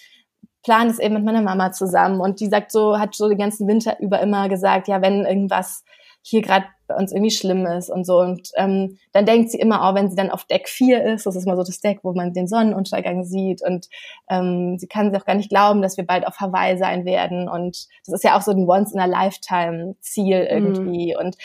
[0.65, 2.21] plane es eben mit meiner Mama zusammen.
[2.21, 5.85] Und die sagt so hat so den ganzen Winter über immer gesagt ja wenn irgendwas
[6.23, 8.21] hier gerade bei uns irgendwie schlimm ist und so.
[8.21, 11.37] Und ähm, dann denkt sie immer auch, wenn sie dann auf Deck 4 ist, das
[11.37, 13.63] ist mal so das Deck, wo man den Sonnenuntergang sieht.
[13.63, 13.89] Und
[14.29, 17.49] ähm, sie kann sich auch gar nicht glauben, dass wir bald auf Hawaii sein werden.
[17.49, 21.15] Und das ist ja auch so ein Once-in-a-Lifetime-Ziel irgendwie.
[21.15, 21.21] Mhm.
[21.21, 21.37] Und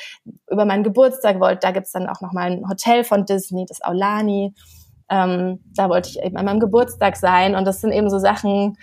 [0.50, 4.54] über meinen Geburtstag wollte, da gibt's dann auch nochmal ein Hotel von Disney, das Aulani.
[5.10, 7.56] Ähm, da wollte ich eben an meinem Geburtstag sein.
[7.56, 8.78] Und das sind eben so Sachen,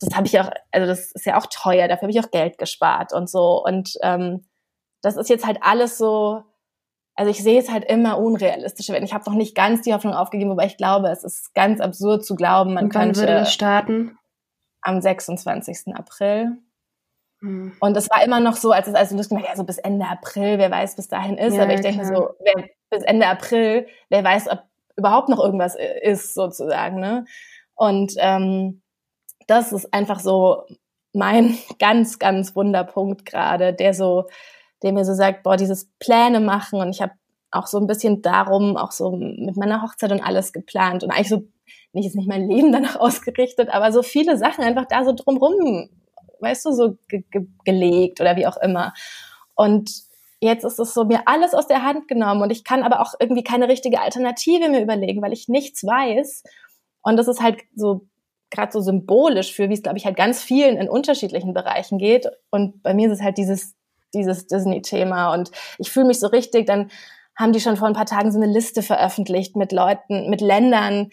[0.00, 2.58] das habe ich auch, also das ist ja auch teuer, dafür habe ich auch Geld
[2.58, 3.62] gespart und so.
[3.64, 4.44] Und ähm,
[5.02, 6.42] das ist jetzt halt alles so,
[7.14, 9.04] also ich sehe es halt immer unrealistischer werden.
[9.04, 12.24] Ich habe noch nicht ganz die Hoffnung aufgegeben, wobei ich glaube, es ist ganz absurd
[12.24, 13.20] zu glauben, man Und wann könnte.
[13.20, 14.18] würde das starten?
[14.82, 15.94] Am 26.
[15.94, 16.58] April.
[17.40, 17.72] Hm.
[17.80, 20.06] Und es war immer noch so, als es also lustig war, ja, so bis Ende
[20.06, 21.54] April, wer weiß, bis dahin ist.
[21.54, 24.62] Ja, Aber ich denke so, wer, bis Ende April, wer weiß, ob
[24.96, 27.00] überhaupt noch irgendwas ist, sozusagen.
[27.00, 27.26] Ne?
[27.74, 28.82] Und ähm,
[29.46, 30.64] das ist einfach so
[31.12, 34.26] mein ganz, ganz Wunderpunkt gerade, der so
[34.82, 37.12] der mir so sagt, boah, dieses Pläne machen und ich habe
[37.50, 41.28] auch so ein bisschen darum, auch so mit meiner Hochzeit und alles geplant und eigentlich
[41.28, 41.44] so,
[41.92, 45.88] nicht jetzt nicht mein Leben danach ausgerichtet, aber so viele Sachen einfach da so drumrum,
[46.40, 48.92] weißt du, so ge ge gelegt oder wie auch immer.
[49.54, 49.90] Und
[50.40, 53.14] jetzt ist es so mir alles aus der Hand genommen und ich kann aber auch
[53.18, 56.42] irgendwie keine richtige Alternative mir überlegen, weil ich nichts weiß.
[57.02, 58.06] Und das ist halt so
[58.50, 62.28] gerade so symbolisch für, wie es, glaube ich, halt ganz vielen in unterschiedlichen Bereichen geht.
[62.50, 63.74] Und bei mir ist es halt dieses
[64.14, 65.32] dieses Disney-Thema.
[65.34, 66.90] Und ich fühle mich so richtig, dann
[67.36, 71.10] haben die schon vor ein paar Tagen so eine Liste veröffentlicht mit Leuten, mit Ländern,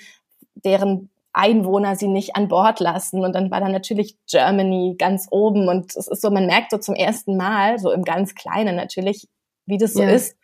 [0.55, 3.23] deren Einwohner sie nicht an Bord lassen.
[3.25, 5.67] Und dann war da natürlich Germany ganz oben.
[5.67, 9.27] Und es ist so, man merkt so zum ersten Mal, so im ganz Kleinen natürlich,
[9.65, 10.09] wie das so ja.
[10.09, 10.37] ist,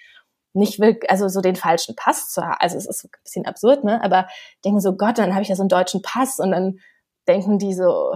[0.53, 2.57] nicht will, also so den falschen Pass zu haben.
[2.59, 4.03] Also es ist ein bisschen absurd, ne?
[4.03, 4.27] Aber
[4.65, 6.79] denken so, Gott, dann habe ich ja so einen deutschen Pass und dann
[7.27, 8.15] denken die so,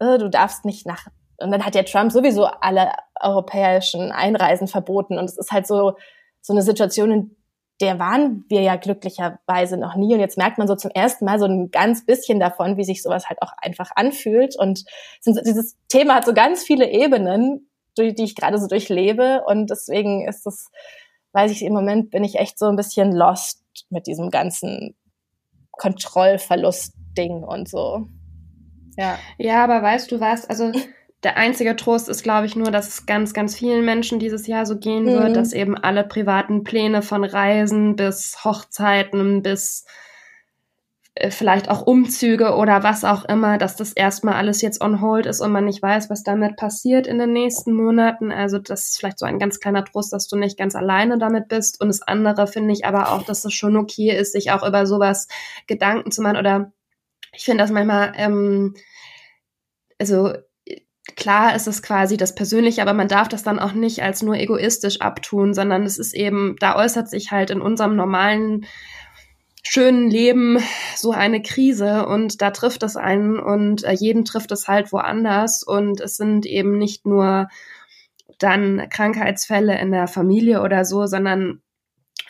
[0.00, 1.06] oh, du darfst nicht nach
[1.38, 5.18] und dann hat ja Trump sowieso alle europäischen Einreisen verboten.
[5.18, 5.94] Und es ist halt so,
[6.40, 7.36] so eine Situation, in
[7.80, 10.14] der waren wir ja glücklicherweise noch nie.
[10.14, 13.02] Und jetzt merkt man so zum ersten Mal so ein ganz bisschen davon, wie sich
[13.02, 14.56] sowas halt auch einfach anfühlt.
[14.56, 14.84] Und
[15.26, 17.68] dieses Thema hat so ganz viele Ebenen,
[17.98, 19.42] die ich gerade so durchlebe.
[19.46, 20.70] Und deswegen ist es,
[21.32, 24.94] weiß ich, im Moment bin ich echt so ein bisschen lost mit diesem ganzen
[25.72, 28.06] Kontrollverlust-Ding und so.
[28.96, 29.18] Ja.
[29.38, 30.70] Ja, aber weißt du was, also
[31.24, 34.66] der einzige Trost ist, glaube ich, nur, dass es ganz, ganz vielen Menschen dieses Jahr
[34.66, 35.34] so gehen wird, mhm.
[35.34, 39.86] dass eben alle privaten Pläne von Reisen bis Hochzeiten bis
[41.14, 45.26] äh, vielleicht auch Umzüge oder was auch immer, dass das erstmal alles jetzt on hold
[45.26, 48.32] ist und man nicht weiß, was damit passiert in den nächsten Monaten.
[48.32, 51.48] Also das ist vielleicht so ein ganz kleiner Trost, dass du nicht ganz alleine damit
[51.48, 51.80] bist.
[51.80, 54.86] Und das andere finde ich aber auch, dass es schon okay ist, sich auch über
[54.86, 55.28] sowas
[55.66, 56.36] Gedanken zu machen.
[56.36, 56.72] Oder
[57.32, 58.74] ich finde das manchmal, ähm,
[59.98, 60.32] also
[61.16, 64.36] klar ist es quasi das Persönliche, aber man darf das dann auch nicht als nur
[64.36, 68.66] egoistisch abtun, sondern es ist eben, da äußert sich halt in unserem normalen
[69.62, 70.58] schönen Leben
[70.96, 75.62] so eine Krise und da trifft es einen und äh, jeden trifft es halt woanders
[75.62, 77.48] und es sind eben nicht nur
[78.38, 81.62] dann Krankheitsfälle in der Familie oder so, sondern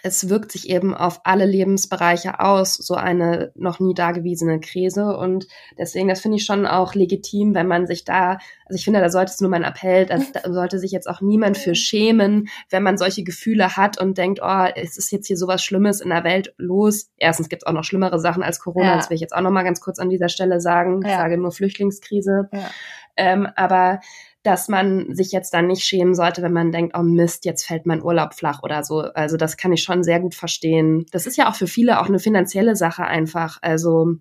[0.04, 5.16] es wirkt sich eben auf alle Lebensbereiche aus, so eine noch nie dagewesene Krise.
[5.16, 5.46] Und
[5.78, 8.32] deswegen, das finde ich schon auch legitim, wenn man sich da,
[8.66, 11.56] also ich finde, da sollte es nur mein Appell, da sollte sich jetzt auch niemand
[11.56, 15.64] für schämen, wenn man solche Gefühle hat und denkt, oh, es ist jetzt hier sowas
[15.64, 17.08] Schlimmes in der Welt los.
[17.16, 18.96] Erstens gibt es auch noch schlimmere Sachen als Corona, ja.
[18.96, 21.00] das will ich jetzt auch noch mal ganz kurz an dieser Stelle sagen.
[21.00, 21.08] Ja.
[21.08, 22.50] Ich sage nur Flüchtlingskrise.
[22.52, 22.70] Ja.
[23.16, 24.00] Ähm, aber
[24.44, 27.86] dass man sich jetzt dann nicht schämen sollte, wenn man denkt, oh Mist, jetzt fällt
[27.86, 29.00] mein Urlaub flach oder so.
[29.00, 31.06] Also das kann ich schon sehr gut verstehen.
[31.10, 33.58] Das ist ja auch für viele auch eine finanzielle Sache einfach.
[33.62, 34.16] Also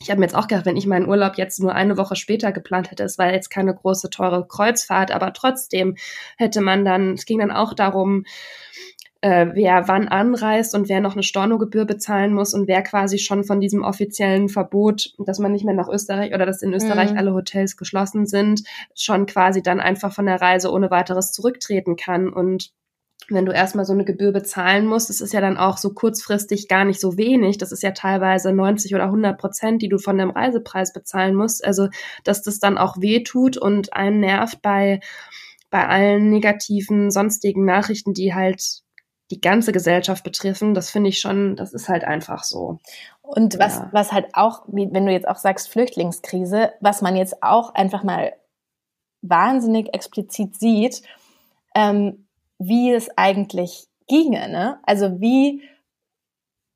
[0.00, 2.52] ich habe mir jetzt auch gedacht, wenn ich meinen Urlaub jetzt nur eine Woche später
[2.52, 5.96] geplant hätte, es war jetzt keine große, teure Kreuzfahrt, aber trotzdem
[6.38, 8.24] hätte man dann, es ging dann auch darum,
[9.26, 13.42] äh, wer wann anreist und wer noch eine Stornogebühr bezahlen muss und wer quasi schon
[13.42, 17.18] von diesem offiziellen Verbot, dass man nicht mehr nach Österreich oder dass in Österreich mhm.
[17.18, 18.62] alle Hotels geschlossen sind,
[18.94, 22.32] schon quasi dann einfach von der Reise ohne weiteres zurücktreten kann.
[22.32, 22.70] Und
[23.28, 26.68] wenn du erstmal so eine Gebühr bezahlen musst, das ist ja dann auch so kurzfristig
[26.68, 27.58] gar nicht so wenig.
[27.58, 31.64] Das ist ja teilweise 90 oder 100 Prozent, die du von dem Reisepreis bezahlen musst.
[31.64, 31.88] Also,
[32.22, 35.00] dass das dann auch weh tut und einen nervt bei,
[35.70, 38.85] bei allen negativen sonstigen Nachrichten, die halt
[39.30, 42.78] die ganze Gesellschaft betreffen, das finde ich schon, das ist halt einfach so.
[43.22, 43.88] Und was, ja.
[43.92, 48.34] was halt auch, wenn du jetzt auch sagst Flüchtlingskrise, was man jetzt auch einfach mal
[49.22, 51.02] wahnsinnig explizit sieht,
[51.74, 52.26] ähm,
[52.58, 54.78] wie es eigentlich ginge, ne?
[54.84, 55.62] Also wie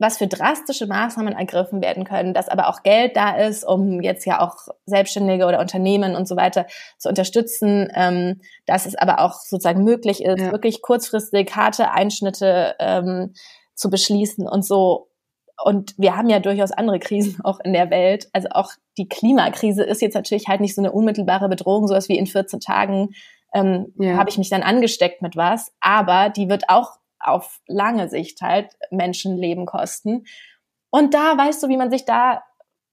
[0.00, 4.24] was für drastische Maßnahmen ergriffen werden können, dass aber auch Geld da ist, um jetzt
[4.24, 6.66] ja auch Selbstständige oder Unternehmen und so weiter
[6.98, 10.52] zu unterstützen, ähm, dass es aber auch sozusagen möglich ist, ja.
[10.52, 13.34] wirklich kurzfristig harte Einschnitte ähm,
[13.74, 15.08] zu beschließen und so.
[15.62, 18.28] Und wir haben ja durchaus andere Krisen auch in der Welt.
[18.32, 22.16] Also auch die Klimakrise ist jetzt natürlich halt nicht so eine unmittelbare Bedrohung, sowas wie
[22.16, 23.10] in 14 Tagen
[23.52, 24.16] ähm, ja.
[24.16, 25.72] habe ich mich dann angesteckt mit was.
[25.80, 30.24] Aber die wird auch auf lange Sicht halt Menschenleben kosten.
[30.90, 32.42] Und da weißt du, wie man sich da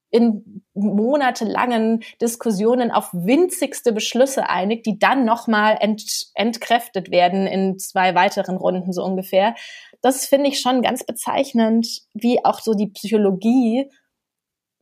[0.09, 8.15] in monatelangen Diskussionen auf winzigste Beschlüsse einigt, die dann nochmal ent, entkräftet werden in zwei
[8.15, 9.55] weiteren Runden so ungefähr.
[10.01, 13.91] Das finde ich schon ganz bezeichnend, wie auch so die Psychologie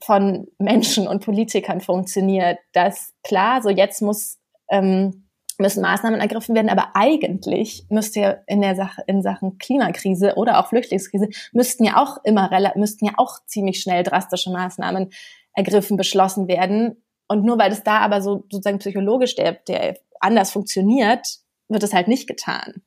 [0.03, 2.59] von Menschen und Politikern funktioniert.
[2.73, 4.37] Dass klar, so jetzt muss
[4.69, 5.24] ähm,
[5.59, 10.59] müssen Maßnahmen ergriffen werden, aber eigentlich müsste ja in der Sache, in Sachen Klimakrise oder
[10.59, 15.11] auch Flüchtlingskrise müssten ja auch immer, müssten ja auch ziemlich schnell drastische Maßnahmen
[15.53, 17.01] ergriffen, beschlossen werden.
[17.27, 21.25] Und nur weil es da aber so sozusagen psychologisch der, der anders funktioniert,
[21.69, 22.81] wird es halt nicht getan.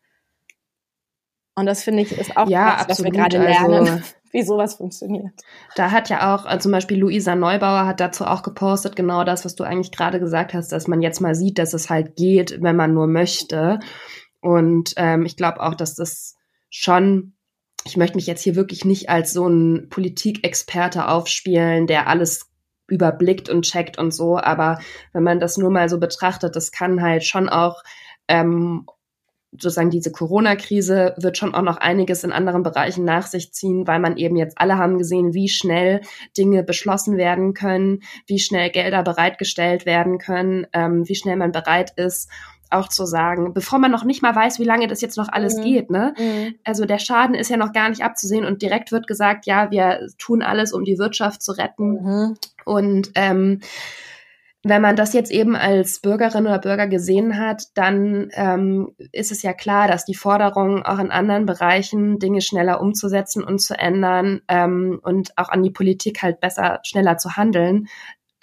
[1.54, 3.88] Und das finde ich ist auch ja, was, was wir gerade lernen.
[3.88, 4.02] Also
[4.32, 5.32] wie sowas funktioniert.
[5.76, 9.44] Da hat ja auch, also zum Beispiel Luisa Neubauer hat dazu auch gepostet, genau das,
[9.44, 12.60] was du eigentlich gerade gesagt hast, dass man jetzt mal sieht, dass es halt geht,
[12.60, 13.80] wenn man nur möchte.
[14.40, 16.36] Und ähm, ich glaube auch, dass das
[16.70, 17.34] schon,
[17.84, 22.46] ich möchte mich jetzt hier wirklich nicht als so ein Politikexperte aufspielen, der alles
[22.88, 24.80] überblickt und checkt und so, aber
[25.12, 27.82] wenn man das nur mal so betrachtet, das kann halt schon auch
[28.28, 28.86] ähm,
[29.52, 33.98] sozusagen diese Corona-Krise wird schon auch noch einiges in anderen Bereichen nach sich ziehen, weil
[33.98, 36.02] man eben jetzt alle haben gesehen, wie schnell
[36.36, 41.92] Dinge beschlossen werden können, wie schnell Gelder bereitgestellt werden können, ähm, wie schnell man bereit
[41.96, 42.30] ist,
[42.70, 45.56] auch zu sagen, bevor man noch nicht mal weiß, wie lange das jetzt noch alles
[45.56, 45.62] mhm.
[45.62, 46.14] geht, ne?
[46.18, 46.54] Mhm.
[46.64, 50.06] Also der Schaden ist ja noch gar nicht abzusehen und direkt wird gesagt, ja, wir
[50.18, 51.92] tun alles, um die Wirtschaft zu retten.
[52.02, 52.36] Mhm.
[52.66, 53.60] Und ähm,
[54.64, 59.42] wenn man das jetzt eben als Bürgerin oder Bürger gesehen hat, dann ähm, ist es
[59.42, 64.40] ja klar, dass die Forderung auch in anderen Bereichen Dinge schneller umzusetzen und zu ändern
[64.48, 67.86] ähm, und auch an die Politik halt besser, schneller zu handeln,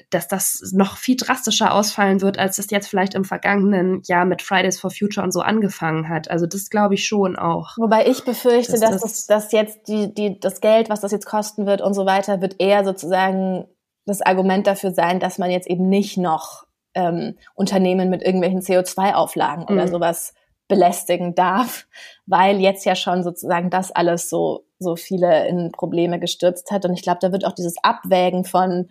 [0.10, 4.42] dass das noch viel drastischer ausfallen wird, als es jetzt vielleicht im vergangenen Jahr mit
[4.42, 6.30] Fridays for Future und so angefangen hat.
[6.30, 7.78] Also das glaube ich schon auch.
[7.78, 11.26] Wobei ich befürchte, dass, dass das, dass jetzt die, die, das Geld, was das jetzt
[11.26, 13.66] kosten wird und so weiter, wird eher sozusagen
[14.06, 19.66] das Argument dafür sein, dass man jetzt eben nicht noch ähm, Unternehmen mit irgendwelchen CO2-Auflagen
[19.68, 19.76] mhm.
[19.76, 20.34] oder sowas
[20.68, 21.88] belästigen darf,
[22.26, 26.86] weil jetzt ja schon sozusagen das alles so, so viele in Probleme gestürzt hat.
[26.86, 28.90] Und ich glaube, da wird auch dieses Abwägen von,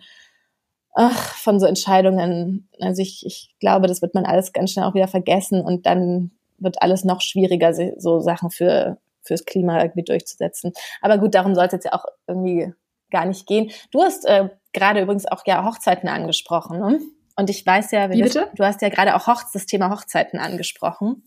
[0.93, 4.93] ach, von so Entscheidungen, also ich, ich glaube, das wird man alles ganz schnell auch
[4.93, 10.71] wieder vergessen und dann wird alles noch schwieriger, so Sachen für, fürs Klima irgendwie durchzusetzen.
[11.01, 12.71] Aber gut, darum soll es jetzt ja auch irgendwie
[13.11, 13.71] gar nicht gehen.
[13.91, 16.79] Du hast äh, gerade übrigens auch ja Hochzeiten angesprochen.
[16.79, 16.99] Ne?
[17.35, 18.49] Und ich weiß ja, Wie bitte?
[18.55, 21.23] du hast ja gerade auch Hochz das Thema Hochzeiten angesprochen.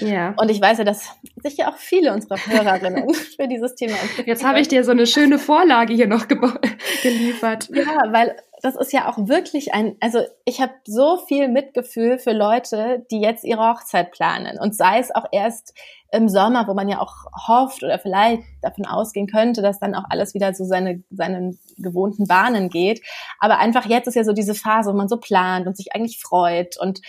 [0.00, 0.34] Ja.
[0.38, 1.10] Und ich weiß ja, dass
[1.42, 5.06] sich ja auch viele unserer Hörerinnen für dieses Thema Jetzt habe ich dir so eine
[5.06, 6.26] schöne Vorlage hier noch
[7.02, 7.68] geliefert.
[7.72, 12.32] Ja, weil das ist ja auch wirklich ein, also ich habe so viel Mitgefühl für
[12.32, 15.74] Leute, die jetzt ihre Hochzeit planen und sei es auch erst
[16.10, 20.04] im Sommer, wo man ja auch hofft oder vielleicht davon ausgehen könnte, dass dann auch
[20.08, 23.02] alles wieder so seine seinen gewohnten Bahnen geht.
[23.38, 26.22] Aber einfach jetzt ist ja so diese Phase, wo man so plant und sich eigentlich
[26.22, 27.02] freut und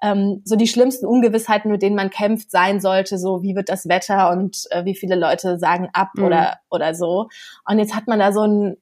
[0.00, 3.86] ähm, so die schlimmsten Ungewissheiten, mit denen man kämpft, sein sollte, so wie wird das
[3.86, 6.24] Wetter und äh, wie viele Leute sagen ab mhm.
[6.24, 7.28] oder oder so.
[7.68, 8.76] Und jetzt hat man da so ein,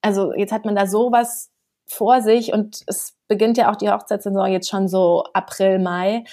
[0.00, 1.50] also jetzt hat man da sowas
[1.86, 6.24] vor sich und es beginnt ja auch die Hochzeitssaison jetzt schon so April, Mai.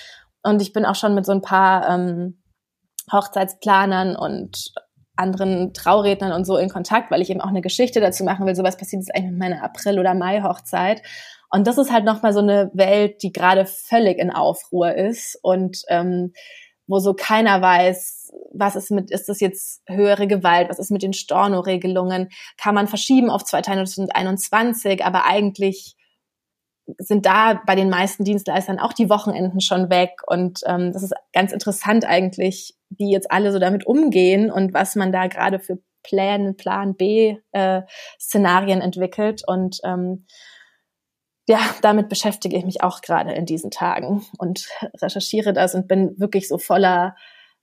[0.43, 2.41] Und ich bin auch schon mit so ein paar ähm,
[3.11, 4.73] Hochzeitsplanern und
[5.15, 8.55] anderen Traurednern und so in Kontakt, weil ich eben auch eine Geschichte dazu machen will.
[8.55, 11.01] So was passiert jetzt eigentlich mit meiner April- oder Mai-Hochzeit.
[11.51, 15.83] Und das ist halt nochmal so eine Welt, die gerade völlig in Aufruhr ist und
[15.87, 16.33] ähm,
[16.87, 18.22] wo so keiner weiß,
[18.53, 22.87] was ist mit, ist das jetzt höhere Gewalt, was ist mit den Storno-Regelungen, kann man
[22.87, 25.95] verschieben auf 2021, aber eigentlich
[26.97, 30.11] sind da bei den meisten Dienstleistern auch die Wochenenden schon weg.
[30.27, 34.95] Und ähm, das ist ganz interessant eigentlich, wie jetzt alle so damit umgehen und was
[34.95, 37.81] man da gerade für Plan, Plan B äh,
[38.19, 39.43] Szenarien entwickelt.
[39.47, 40.25] Und ähm,
[41.47, 44.67] ja, damit beschäftige ich mich auch gerade in diesen Tagen und
[45.01, 47.15] recherchiere das und bin wirklich so voller,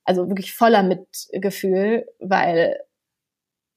[0.05, 2.81] also wirklich voller Mitgefühl, weil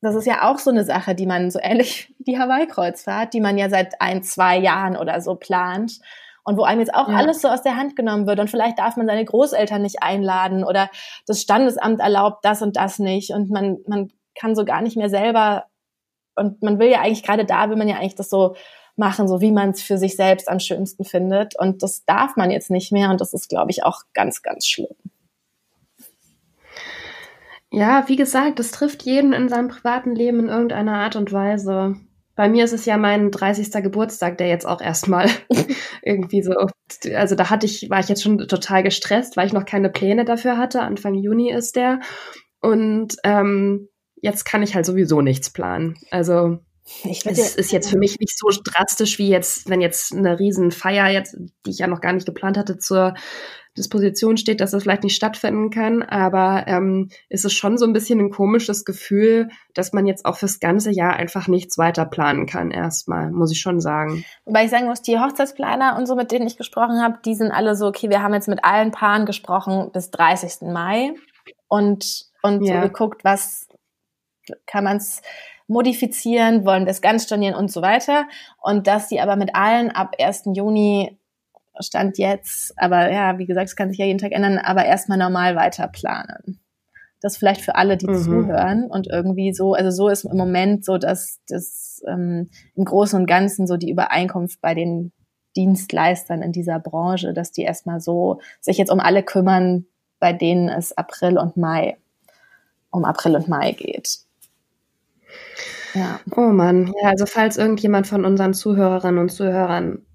[0.01, 3.39] das ist ja auch so eine Sache, die man so ähnlich wie die Hawaii-Kreuzfahrt, die
[3.39, 5.99] man ja seit ein, zwei Jahren oder so plant
[6.43, 7.15] und wo einem jetzt auch ja.
[7.15, 10.63] alles so aus der Hand genommen wird und vielleicht darf man seine Großeltern nicht einladen
[10.63, 10.89] oder
[11.25, 15.09] das Standesamt erlaubt das und das nicht und man, man kann so gar nicht mehr
[15.09, 15.67] selber
[16.35, 18.55] und man will ja eigentlich gerade da, will man ja eigentlich das so
[18.95, 22.51] machen, so wie man es für sich selbst am schönsten findet und das darf man
[22.51, 24.95] jetzt nicht mehr und das ist, glaube ich, auch ganz, ganz schlimm.
[27.75, 31.95] Ja, wie gesagt, das trifft jeden in seinem privaten Leben in irgendeiner Art und Weise.
[32.35, 33.71] Bei mir ist es ja mein 30.
[33.81, 35.27] Geburtstag, der jetzt auch erstmal
[36.03, 36.53] irgendwie so,
[37.15, 40.23] also da hatte ich, war ich jetzt schon total gestresst, weil ich noch keine Pläne
[40.23, 40.83] dafür hatte.
[40.83, 41.99] Anfang Juni ist der.
[42.61, 43.89] Und ähm,
[44.21, 45.95] jetzt kann ich halt sowieso nichts planen.
[46.11, 46.59] Also
[47.03, 51.35] es ist jetzt für mich nicht so drastisch wie jetzt, wenn jetzt eine Riesenfeier jetzt,
[51.65, 53.15] die ich ja noch gar nicht geplant hatte, zur
[53.77, 56.03] Disposition steht, dass das vielleicht nicht stattfinden kann.
[56.03, 60.37] Aber ähm, ist es schon so ein bisschen ein komisches Gefühl, dass man jetzt auch
[60.37, 64.23] fürs ganze Jahr einfach nichts weiter planen kann, erstmal, muss ich schon sagen.
[64.45, 67.51] Wobei ich sagen muss, die Hochzeitsplaner und so, mit denen ich gesprochen habe, die sind
[67.51, 70.67] alle so, okay, wir haben jetzt mit allen Paaren gesprochen bis 30.
[70.71, 71.13] Mai
[71.67, 72.75] und, und ja.
[72.75, 73.67] so geguckt, was
[74.65, 75.21] kann man es
[75.67, 78.27] modifizieren, wollen das ganz stornieren und so weiter.
[78.61, 80.43] Und dass sie aber mit allen ab 1.
[80.53, 81.17] Juni
[81.79, 85.17] Stand jetzt, aber ja, wie gesagt, es kann sich ja jeden Tag ändern, aber erstmal
[85.17, 86.59] normal weiter planen.
[87.19, 88.21] Das vielleicht für alle, die mhm.
[88.21, 93.19] zuhören und irgendwie so, also so ist im Moment so, dass das ähm, im Großen
[93.19, 95.11] und Ganzen so die Übereinkunft bei den
[95.55, 99.85] Dienstleistern in dieser Branche, dass die erstmal so sich jetzt um alle kümmern,
[100.19, 101.97] bei denen es April und Mai,
[102.91, 104.19] um April und Mai geht.
[105.93, 106.19] Ja.
[106.35, 110.05] Oh Mann, ja, also falls irgendjemand von unseren Zuhörerinnen und Zuhörern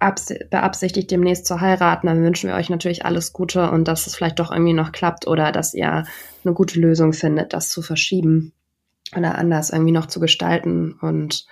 [0.00, 4.40] beabsichtigt, demnächst zu heiraten, dann wünschen wir euch natürlich alles Gute und dass es vielleicht
[4.40, 6.04] doch irgendwie noch klappt oder dass ihr
[6.44, 8.52] eine gute Lösung findet, das zu verschieben
[9.16, 11.46] oder anders irgendwie noch zu gestalten und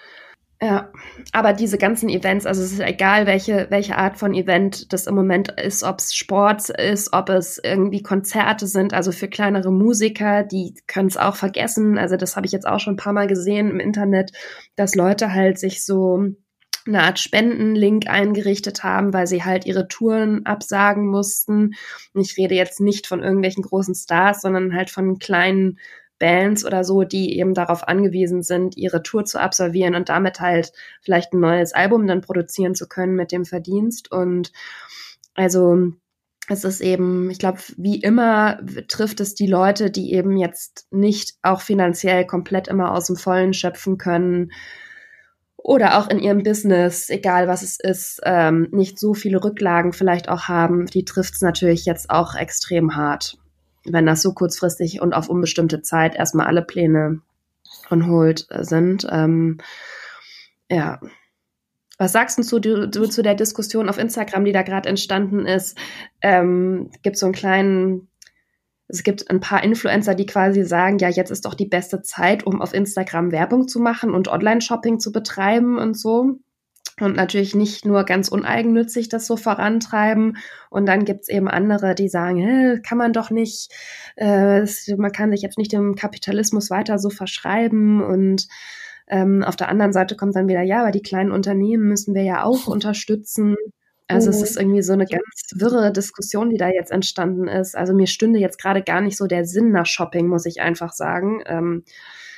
[0.61, 0.91] ja,
[1.31, 5.15] aber diese ganzen Events, also es ist egal, welche, welche Art von Event das im
[5.15, 10.43] Moment ist, ob es Sport ist, ob es irgendwie Konzerte sind, also für kleinere Musiker,
[10.43, 11.97] die können es auch vergessen.
[11.97, 14.33] Also das habe ich jetzt auch schon ein paar Mal gesehen im Internet,
[14.75, 16.25] dass Leute halt sich so
[16.89, 21.75] eine Art Spendenlink eingerichtet haben, weil sie halt ihre Touren absagen mussten.
[22.15, 25.79] Und ich rede jetzt nicht von irgendwelchen großen Stars, sondern halt von kleinen
[26.19, 30.73] Bands oder so, die eben darauf angewiesen sind, ihre Tour zu absolvieren und damit halt
[31.01, 34.11] vielleicht ein neues Album dann produzieren zu können mit dem Verdienst.
[34.11, 34.53] Und
[35.35, 35.93] also
[36.49, 41.35] es ist eben, ich glaube, wie immer trifft es die Leute, die eben jetzt nicht
[41.43, 44.51] auch finanziell komplett immer aus dem Vollen schöpfen können
[45.69, 50.31] oder auch in ihrem Business, egal was es ist, ähm, nicht so viele Rücklagen vielleicht
[50.31, 53.37] auch haben, die trifft es natürlich jetzt auch extrem hart,
[53.85, 57.21] wenn das so kurzfristig und auf unbestimmte Zeit erstmal alle Pläne
[57.91, 59.07] on hold sind.
[59.11, 59.59] Ähm,
[60.71, 61.01] ja.
[61.99, 65.77] Was sagst du, du, du zu der Diskussion auf Instagram, die da gerade entstanden ist?
[66.23, 68.09] Ähm, gibt so einen kleinen
[68.89, 72.45] es gibt ein paar Influencer, die quasi sagen, ja, jetzt ist doch die beste Zeit,
[72.47, 76.39] um auf Instagram Werbung zu machen und Online-Shopping zu betreiben und so.
[77.01, 80.39] Und natürlich nicht nur ganz uneigennützig das so vorantreiben.
[80.71, 83.71] Und dann gibt's eben andere, die sagen, Hä, kann man doch nicht,
[84.17, 84.65] äh,
[84.97, 88.49] man kann sich jetzt nicht dem Kapitalismus weiter so verschreiben und
[89.11, 92.25] Ähm, auf der anderen Seite kommt dann wieder, ja, aber die kleinen Unternehmen müssen wir
[92.25, 93.57] ja auch unterstützen.
[94.09, 94.37] Also mhm.
[94.37, 97.77] es ist irgendwie so eine ganz wirre Diskussion, die da jetzt entstanden ist.
[97.77, 100.93] Also mir stünde jetzt gerade gar nicht so der Sinn nach Shopping, muss ich einfach
[100.93, 101.43] sagen.
[101.47, 101.85] Ähm,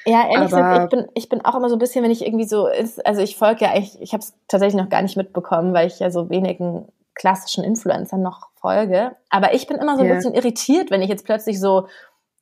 [0.05, 2.47] ja, ehrlich gesagt, ich bin, ich bin auch immer so ein bisschen, wenn ich irgendwie
[2.47, 5.73] so ist, also ich folge ja, ich, ich habe es tatsächlich noch gar nicht mitbekommen,
[5.73, 9.12] weil ich ja so wenigen klassischen Influencern noch folge.
[9.29, 10.16] Aber ich bin immer so ein yeah.
[10.16, 11.87] bisschen irritiert, wenn ich jetzt plötzlich so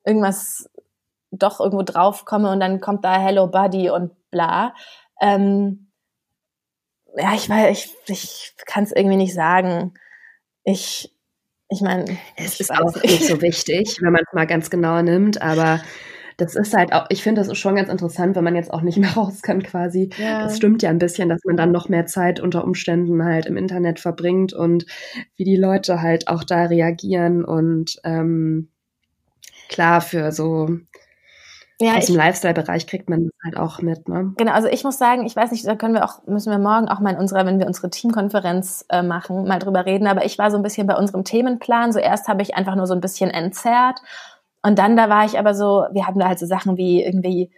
[0.04, 0.70] irgendwas
[1.30, 4.74] doch irgendwo drauf komme und dann kommt da Hello Buddy und bla.
[5.20, 5.87] Ähm,
[7.16, 9.94] ja, ich weiß, ich, ich kann es irgendwie nicht sagen.
[10.64, 11.12] Ich,
[11.70, 12.04] ich meine,
[12.36, 15.80] es ist auch nicht so wichtig, wenn man es mal ganz genau nimmt, aber
[16.38, 18.82] das ist halt auch, ich finde das ist schon ganz interessant, wenn man jetzt auch
[18.82, 20.10] nicht mehr raus kann quasi.
[20.16, 20.44] Ja.
[20.44, 23.56] Das stimmt ja ein bisschen, dass man dann noch mehr Zeit unter Umständen halt im
[23.56, 24.86] Internet verbringt und
[25.36, 28.68] wie die Leute halt auch da reagieren und ähm,
[29.68, 30.68] klar für so
[31.80, 34.32] ja, aus dem Lifestyle-Bereich kriegt man das halt auch mit, ne?
[34.36, 36.88] Genau, also ich muss sagen, ich weiß nicht, da können wir auch, müssen wir morgen
[36.88, 40.08] auch mal in unserer, wenn wir unsere Teamkonferenz äh, machen, mal drüber reden.
[40.08, 41.92] Aber ich war so ein bisschen bei unserem Themenplan.
[41.92, 44.00] So erst habe ich einfach nur so ein bisschen entzerrt.
[44.62, 47.52] Und dann da war ich aber so, wir hatten da halt so Sachen wie irgendwie,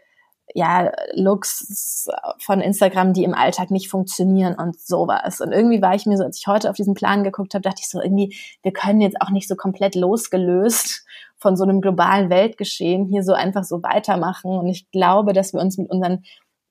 [0.55, 2.09] ja, Looks
[2.41, 5.41] von Instagram, die im Alltag nicht funktionieren und sowas.
[5.41, 7.81] Und irgendwie war ich mir so, als ich heute auf diesen Plan geguckt habe, dachte
[7.81, 11.07] ich so irgendwie, wir können jetzt auch nicht so komplett losgelöst
[11.41, 14.53] von so einem globalen Weltgeschehen hier so einfach so weitermachen.
[14.53, 16.23] Und ich glaube, dass wir uns mit unseren,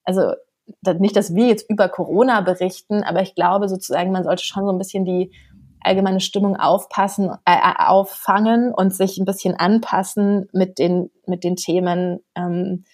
[0.04, 0.34] also
[1.00, 4.72] nicht, dass wir jetzt über Corona berichten, aber ich glaube sozusagen, man sollte schon so
[4.72, 5.32] ein bisschen die
[5.82, 11.56] allgemeine Stimmung aufpassen, äh, äh auffangen und sich ein bisschen anpassen mit den, mit den
[11.56, 12.86] Themen ähm,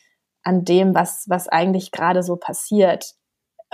[0.43, 3.15] an dem, was, was eigentlich gerade so passiert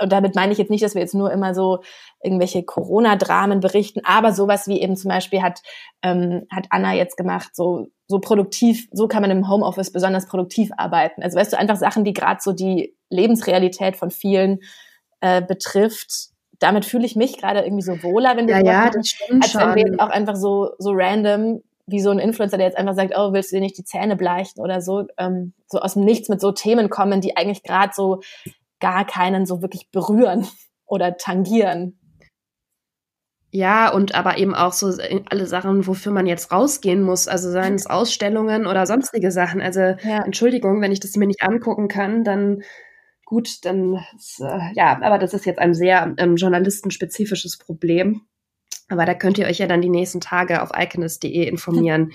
[0.00, 1.80] und damit meine ich jetzt nicht, dass wir jetzt nur immer so
[2.22, 5.60] irgendwelche Corona-Dramen berichten, aber sowas wie eben zum Beispiel hat,
[6.02, 10.70] ähm, hat Anna jetzt gemacht, so, so produktiv, so kann man im Homeoffice besonders produktiv
[10.76, 11.22] arbeiten.
[11.22, 14.60] Also weißt du, einfach Sachen, die gerade so die Lebensrealität von vielen
[15.20, 16.30] äh, betrifft.
[16.58, 19.54] Damit fühle ich mich gerade irgendwie so wohler, wenn du ja, ja, das stimmt als
[19.54, 22.94] wenn wir jetzt auch einfach so, so random wie so ein Influencer, der jetzt einfach
[22.94, 26.04] sagt, oh, willst du dir nicht die Zähne bleichen oder so, ähm, so aus dem
[26.04, 28.20] Nichts mit so Themen kommen, die eigentlich gerade so
[28.82, 30.46] gar keinen so wirklich berühren
[30.84, 31.98] oder tangieren.
[33.54, 34.90] Ja, und aber eben auch so
[35.28, 39.60] alle Sachen, wofür man jetzt rausgehen muss, also seien es Ausstellungen oder sonstige Sachen.
[39.60, 40.24] Also ja.
[40.24, 42.62] Entschuldigung, wenn ich das mir nicht angucken kann, dann
[43.26, 43.96] gut, dann
[44.40, 48.22] äh, ja, aber das ist jetzt ein sehr ähm, journalistenspezifisches Problem.
[48.88, 52.12] Aber da könnt ihr euch ja dann die nächsten Tage auf iconist.de informieren,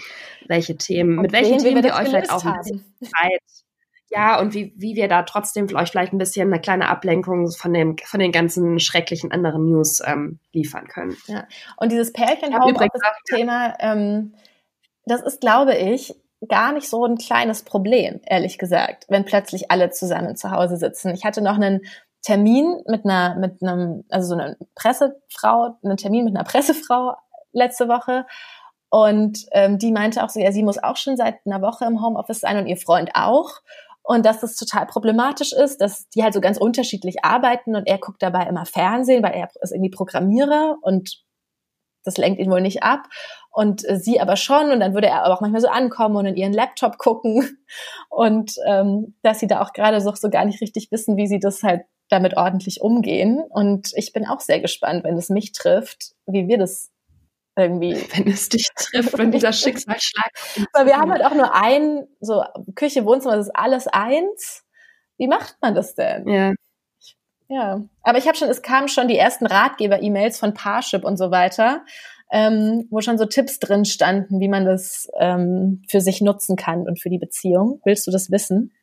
[0.48, 3.67] welche Themen, und mit welchen Themen wir, wir euch vielleicht auch ein bisschen Zeit
[4.10, 7.74] ja, und wie, wie wir da trotzdem vielleicht, vielleicht ein bisschen eine kleine Ablenkung von,
[7.74, 11.18] dem, von den ganzen schrecklichen anderen News ähm, liefern können.
[11.28, 11.46] Ja.
[11.76, 14.34] Und dieses Pärchen-Homeoffice-Thema, ähm,
[15.06, 16.16] das ist, glaube ich,
[16.48, 21.14] gar nicht so ein kleines Problem, ehrlich gesagt, wenn plötzlich alle zusammen zu Hause sitzen.
[21.14, 21.82] Ich hatte noch einen
[22.22, 27.16] Termin mit einer, mit einem, also so einer Pressefrau, einen Termin mit einer Pressefrau
[27.52, 28.26] letzte Woche.
[28.90, 32.02] Und ähm, die meinte auch so, ja, sie muss auch schon seit einer Woche im
[32.02, 33.60] Homeoffice sein und ihr Freund auch
[34.08, 37.98] und dass das total problematisch ist, dass die halt so ganz unterschiedlich arbeiten und er
[37.98, 41.26] guckt dabei immer Fernsehen, weil er ist irgendwie Programmierer und
[42.06, 43.10] das lenkt ihn wohl nicht ab.
[43.52, 46.26] Und äh, sie aber schon und dann würde er aber auch manchmal so ankommen und
[46.26, 47.58] in ihren Laptop gucken.
[48.10, 51.40] Und ähm, dass sie da auch gerade so, so gar nicht richtig wissen, wie sie
[51.40, 53.44] das halt damit ordentlich umgehen.
[53.50, 56.92] Und ich bin auch sehr gespannt, wenn es mich trifft, wie wir das
[57.58, 57.96] irgendwie.
[58.16, 60.32] Wenn es dich trifft, wenn dieser Schicksalsschlag.
[60.74, 62.44] Weil wir haben halt auch nur ein, so
[62.76, 64.64] Küche, Wohnzimmer, das ist alles eins.
[65.18, 66.28] Wie macht man das denn?
[66.30, 66.54] Ja.
[67.50, 71.32] Ja, aber ich habe schon, es kamen schon die ersten Ratgeber-E-Mails von Parship und so
[71.32, 71.86] weiter,
[72.30, 76.82] ähm, wo schon so Tipps drin standen, wie man das ähm, für sich nutzen kann
[76.82, 77.80] und für die Beziehung.
[77.86, 78.74] Willst du das wissen?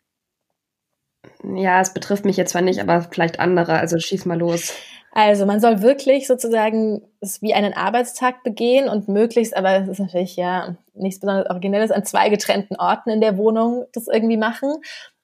[1.55, 3.78] Ja, es betrifft mich jetzt zwar nicht, aber vielleicht andere.
[3.78, 4.74] Also schieß mal los.
[5.12, 10.01] Also man soll wirklich sozusagen es wie einen Arbeitstag begehen und möglichst, aber es ist
[10.01, 14.72] natürlich ja nichts besonders Originelles, an zwei getrennten Orten in der Wohnung das irgendwie machen.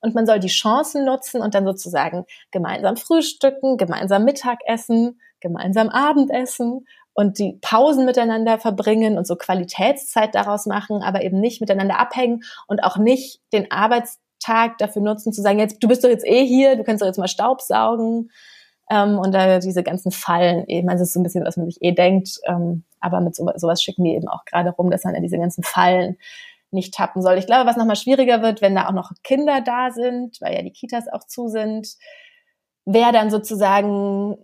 [0.00, 6.86] Und man soll die Chancen nutzen und dann sozusagen gemeinsam frühstücken, gemeinsam Mittagessen, gemeinsam Abendessen
[7.12, 12.44] und die Pausen miteinander verbringen und so Qualitätszeit daraus machen, aber eben nicht miteinander abhängen
[12.68, 16.44] und auch nicht den Arbeitstag dafür nutzen zu sagen, jetzt du bist doch jetzt eh
[16.44, 18.30] hier, du kannst doch jetzt mal Staub saugen
[18.90, 21.66] ähm, und da diese ganzen Fallen eben, also es ist so ein bisschen, was man
[21.66, 25.04] sich eh denkt, ähm, aber mit so, sowas schicken die eben auch gerade rum, dass
[25.04, 26.16] man ja diese ganzen Fallen
[26.70, 27.38] nicht tappen soll.
[27.38, 30.62] Ich glaube, was nochmal schwieriger wird, wenn da auch noch Kinder da sind, weil ja
[30.62, 31.96] die Kitas auch zu sind,
[32.84, 34.38] wer dann sozusagen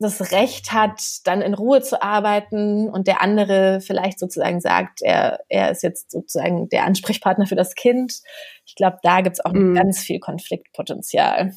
[0.00, 5.40] das Recht hat, dann in Ruhe zu arbeiten und der andere vielleicht sozusagen sagt, er,
[5.48, 8.20] er ist jetzt sozusagen der Ansprechpartner für das Kind.
[8.64, 9.74] Ich glaube, da gibt's auch mhm.
[9.74, 11.52] ganz viel Konfliktpotenzial.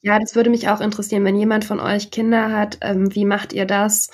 [0.00, 3.52] Ja, das würde mich auch interessieren, wenn jemand von euch Kinder hat, ähm, wie macht
[3.52, 4.08] ihr das?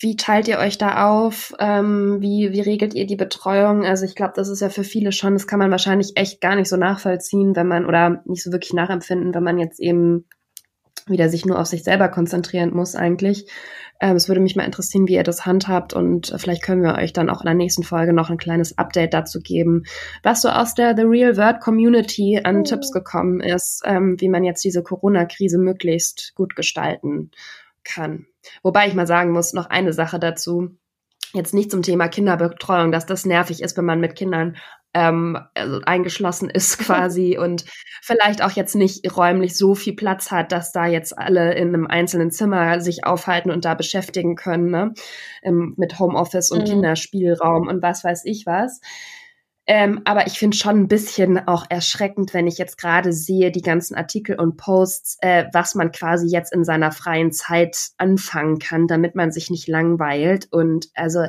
[0.00, 1.52] Wie teilt ihr euch da auf?
[1.58, 3.84] Ähm, wie, wie regelt ihr die Betreuung?
[3.84, 6.56] Also ich glaube, das ist ja für viele schon, das kann man wahrscheinlich echt gar
[6.56, 10.26] nicht so nachvollziehen, wenn man oder nicht so wirklich nachempfinden, wenn man jetzt eben
[11.06, 13.50] wieder sich nur auf sich selber konzentrieren muss eigentlich.
[14.00, 17.12] Ähm, es würde mich mal interessieren, wie ihr das handhabt und vielleicht können wir euch
[17.12, 19.84] dann auch in der nächsten Folge noch ein kleines Update dazu geben,
[20.22, 22.62] was so aus der The Real World Community an oh.
[22.62, 27.30] Tipps gekommen ist, ähm, wie man jetzt diese Corona-Krise möglichst gut gestalten
[27.84, 28.26] kann.
[28.62, 30.76] Wobei ich mal sagen muss, noch eine Sache dazu
[31.34, 34.56] jetzt nicht zum Thema Kinderbetreuung, dass das nervig ist, wenn man mit Kindern
[34.94, 37.64] ähm, also eingeschlossen ist quasi und
[38.02, 41.86] vielleicht auch jetzt nicht räumlich so viel Platz hat, dass da jetzt alle in einem
[41.86, 44.94] einzelnen Zimmer sich aufhalten und da beschäftigen können, ne?
[45.42, 46.64] Ähm, mit Homeoffice und mhm.
[46.64, 48.80] Kinderspielraum und was weiß ich was.
[49.66, 53.62] Ähm, aber ich finde schon ein bisschen auch erschreckend, wenn ich jetzt gerade sehe, die
[53.62, 58.86] ganzen Artikel und Posts, äh, was man quasi jetzt in seiner freien Zeit anfangen kann,
[58.86, 60.48] damit man sich nicht langweilt.
[60.50, 61.24] Und also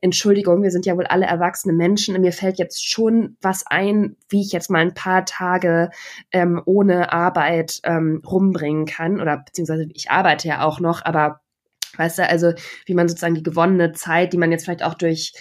[0.00, 2.20] Entschuldigung, wir sind ja wohl alle erwachsene Menschen.
[2.20, 5.90] Mir fällt jetzt schon was ein, wie ich jetzt mal ein paar Tage
[6.32, 9.20] ähm, ohne Arbeit ähm, rumbringen kann.
[9.20, 11.40] Oder beziehungsweise ich arbeite ja auch noch, aber
[11.96, 12.52] weißt du, also
[12.86, 15.32] wie man sozusagen die gewonnene Zeit, die man jetzt vielleicht auch durch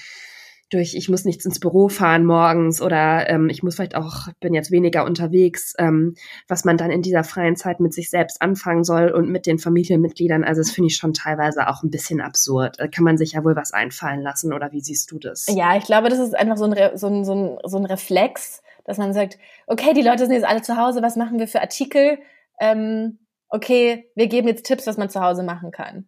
[0.69, 4.53] durch, ich muss nichts ins Büro fahren morgens oder ähm, ich muss vielleicht auch, bin
[4.53, 6.15] jetzt weniger unterwegs, ähm,
[6.47, 9.59] was man dann in dieser freien Zeit mit sich selbst anfangen soll und mit den
[9.59, 10.43] Familienmitgliedern.
[10.43, 12.79] Also das finde ich schon teilweise auch ein bisschen absurd.
[12.79, 15.45] Da kann man sich ja wohl was einfallen lassen oder wie siehst du das?
[15.49, 17.85] Ja, ich glaube, das ist einfach so ein, Re so ein, so ein, so ein
[17.85, 19.37] Reflex, dass man sagt,
[19.67, 22.19] okay, die Leute sind jetzt alle zu Hause, was machen wir für Artikel?
[22.59, 26.07] Ähm, okay, wir geben jetzt Tipps, was man zu Hause machen kann.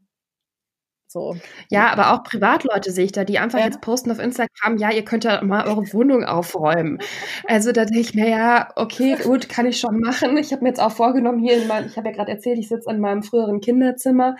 [1.16, 1.38] So.
[1.70, 3.66] Ja, aber auch Privatleute sehe ich da, die einfach ja.
[3.68, 6.99] jetzt posten auf Instagram, ja, ihr könnt ja mal eure Wohnung aufräumen.
[7.47, 10.36] Also da denke ich mir, ja, okay, gut, kann ich schon machen.
[10.36, 12.68] Ich habe mir jetzt auch vorgenommen, hier in meinem, ich habe ja gerade erzählt, ich
[12.68, 14.36] sitze in meinem früheren Kinderzimmer,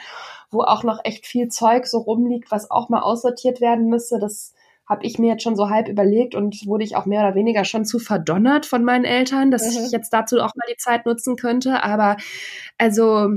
[0.52, 4.20] wo auch noch echt viel Zeug so rumliegt, was auch mal aussortiert werden müsste.
[4.20, 4.54] Das
[4.86, 7.64] habe ich mir jetzt schon so halb überlegt und wurde ich auch mehr oder weniger
[7.64, 9.86] schon zu verdonnert von meinen Eltern, dass mhm.
[9.86, 11.84] ich jetzt dazu auch mal die Zeit nutzen könnte.
[11.84, 12.18] Aber
[12.78, 13.30] also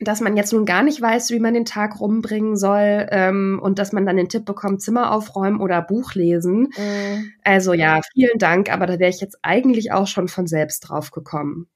[0.00, 3.78] dass man jetzt nun gar nicht weiß, wie man den Tag rumbringen soll ähm, und
[3.78, 6.68] dass man dann den Tipp bekommt, Zimmer aufräumen oder Buch lesen.
[6.76, 7.32] Mhm.
[7.44, 11.10] Also ja, vielen Dank, aber da wäre ich jetzt eigentlich auch schon von selbst drauf
[11.10, 11.68] gekommen.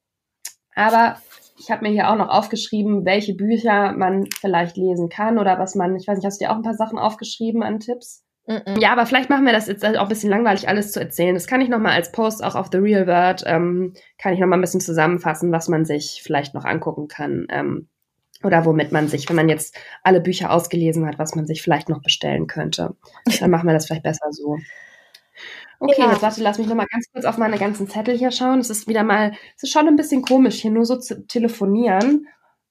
[0.75, 1.17] Aber
[1.59, 5.75] ich habe mir hier auch noch aufgeschrieben, welche Bücher man vielleicht lesen kann oder was
[5.75, 8.25] man, ich weiß nicht, hast du dir auch ein paar Sachen aufgeschrieben an Tipps?
[8.47, 8.81] Mhm.
[8.81, 11.35] Ja, aber vielleicht machen wir das jetzt auch ein bisschen langweilig, alles zu erzählen.
[11.35, 14.59] Das kann ich nochmal als Post auch auf The Real World, ähm, kann ich nochmal
[14.59, 17.47] ein bisschen zusammenfassen, was man sich vielleicht noch angucken kann.
[17.51, 17.89] Ähm,
[18.43, 21.89] oder womit man sich, wenn man jetzt alle Bücher ausgelesen hat, was man sich vielleicht
[21.89, 22.97] noch bestellen könnte.
[23.41, 24.57] Dann machen wir das vielleicht besser so.
[25.79, 26.11] Okay, ja.
[26.11, 28.61] jetzt warte, lass mich noch mal ganz kurz auf meine ganzen Zettel hier schauen.
[28.61, 32.27] Es ist wieder mal, es ist schon ein bisschen komisch, hier nur so zu telefonieren,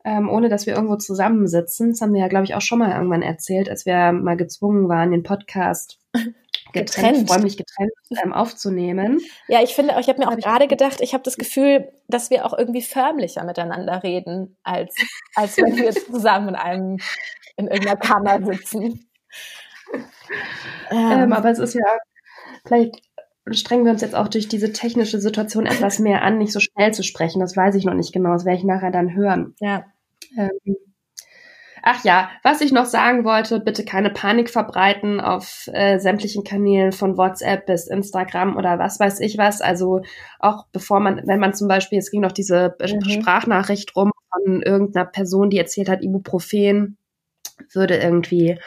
[0.06, 1.90] ähm, ohne dass wir irgendwo zusammensitzen.
[1.90, 4.90] Das haben wir ja, glaube ich, auch schon mal irgendwann erzählt, als wir mal gezwungen
[4.90, 6.00] waren, den Podcast
[6.74, 7.32] getrennt, getrennt.
[7.32, 7.92] räumlich getrennt
[8.24, 9.20] ähm, aufzunehmen.
[9.48, 12.46] Ja, ich finde, ich habe mir auch gerade gedacht, ich habe das Gefühl, dass wir
[12.46, 14.96] auch irgendwie förmlicher miteinander reden, als,
[15.36, 16.98] als wenn wir zusammen in einem,
[17.58, 19.10] in irgendeiner Kammer sitzen.
[20.92, 21.98] Ähm, ähm, aber es ist ja,
[22.66, 23.02] vielleicht
[23.52, 26.94] strengen wir uns jetzt auch durch diese technische Situation etwas mehr an, nicht so schnell
[26.94, 27.40] zu sprechen.
[27.40, 28.34] Das weiß ich noch nicht genau.
[28.34, 29.56] Das werde ich nachher dann hören.
[29.60, 29.86] Ja.
[30.38, 30.78] Ähm,
[31.84, 36.92] Ach ja, was ich noch sagen wollte, bitte keine Panik verbreiten auf äh, sämtlichen Kanälen
[36.92, 39.62] von WhatsApp bis Instagram oder was weiß ich was.
[39.62, 40.02] Also
[40.40, 43.10] auch bevor man, wenn man zum Beispiel, es ging noch diese mhm.
[43.10, 46.98] Sprachnachricht rum von irgendeiner Person, die erzählt hat, Ibuprofen
[47.74, 48.58] würde irgendwie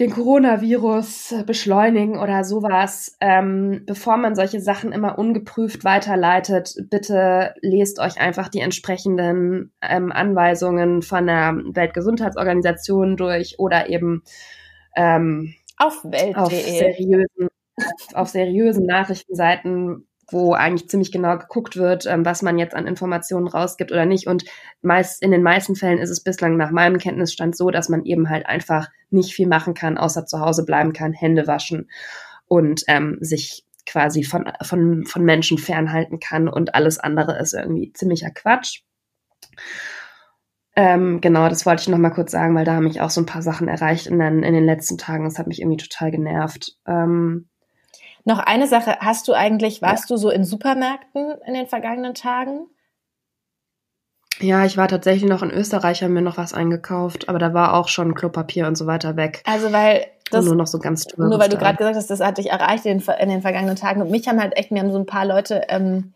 [0.00, 8.00] den Coronavirus beschleunigen oder sowas, ähm, bevor man solche Sachen immer ungeprüft weiterleitet, bitte lest
[8.00, 14.22] euch einfach die entsprechenden ähm, Anweisungen von der Weltgesundheitsorganisation durch oder eben
[14.96, 16.34] ähm, auf Welt.de.
[16.34, 17.48] Auf seriösen,
[18.14, 23.48] auf seriösen Nachrichtenseiten wo eigentlich ziemlich genau geguckt wird, ähm, was man jetzt an Informationen
[23.48, 24.26] rausgibt oder nicht.
[24.26, 24.44] Und
[24.82, 28.28] meist, in den meisten Fällen ist es bislang nach meinem Kenntnisstand so, dass man eben
[28.28, 31.90] halt einfach nicht viel machen kann, außer zu Hause bleiben kann, Hände waschen
[32.46, 37.92] und ähm, sich quasi von, von, von Menschen fernhalten kann und alles andere ist irgendwie
[37.92, 38.82] ziemlicher Quatsch.
[40.76, 43.20] Ähm, genau, das wollte ich noch mal kurz sagen, weil da haben mich auch so
[43.20, 45.24] ein paar Sachen erreicht in den, in den letzten Tagen.
[45.24, 46.76] Das hat mich irgendwie total genervt.
[46.86, 47.49] Ähm,
[48.24, 50.14] noch eine Sache, hast du eigentlich, warst ja.
[50.14, 52.66] du so in Supermärkten in den vergangenen Tagen?
[54.40, 57.74] Ja, ich war tatsächlich noch in Österreich, haben mir noch was eingekauft, aber da war
[57.74, 59.42] auch schon Klopapier und so weiter weg.
[59.44, 62.38] Also weil das, nur noch so ganz Nur weil du gerade gesagt hast, das hat
[62.38, 64.00] dich erreicht in, in, den vergangenen Tagen.
[64.00, 66.14] Und mich haben halt echt, mir haben so ein paar Leute ähm,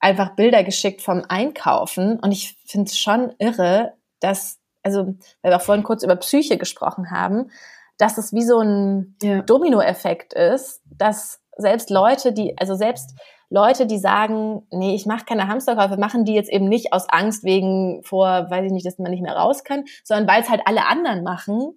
[0.00, 2.20] einfach Bilder geschickt vom Einkaufen.
[2.20, 6.58] Und ich finde es schon irre, dass, also, weil wir auch vorhin kurz über Psyche
[6.58, 7.50] gesprochen haben,
[7.96, 9.40] dass es wie so ein ja.
[9.42, 13.14] Dominoeffekt ist, dass selbst Leute, die, also selbst
[13.50, 17.44] Leute, die sagen, nee, ich mache keine Hamsterkäufe, machen die jetzt eben nicht aus Angst
[17.44, 20.62] wegen vor, weiß ich nicht, dass man nicht mehr raus kann, sondern weil es halt
[20.64, 21.76] alle anderen machen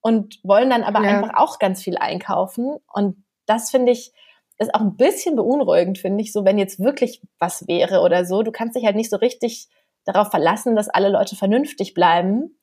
[0.00, 1.10] und wollen dann aber ja.
[1.10, 2.76] einfach auch ganz viel einkaufen.
[2.92, 4.12] Und das finde ich,
[4.58, 8.42] ist auch ein bisschen beunruhigend, finde ich, so wenn jetzt wirklich was wäre oder so.
[8.42, 9.68] Du kannst dich halt nicht so richtig
[10.04, 12.58] darauf verlassen, dass alle Leute vernünftig bleiben,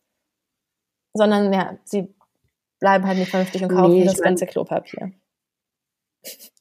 [1.13, 2.13] sondern ja, sie
[2.79, 5.11] bleiben halt nicht vernünftig und kaufen nee, das ganze Klopapier.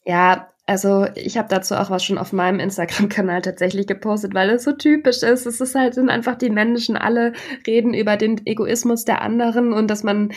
[0.04, 4.64] Ja, also ich habe dazu auch was schon auf meinem Instagram-Kanal tatsächlich gepostet, weil es
[4.64, 5.46] so typisch ist.
[5.46, 7.34] Es ist halt, sind einfach die Menschen, alle
[7.66, 10.32] reden über den Egoismus der anderen und dass man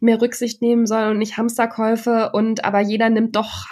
[0.00, 3.66] mehr Rücksicht nehmen soll und nicht Hamsterkäufe und aber jeder nimmt doch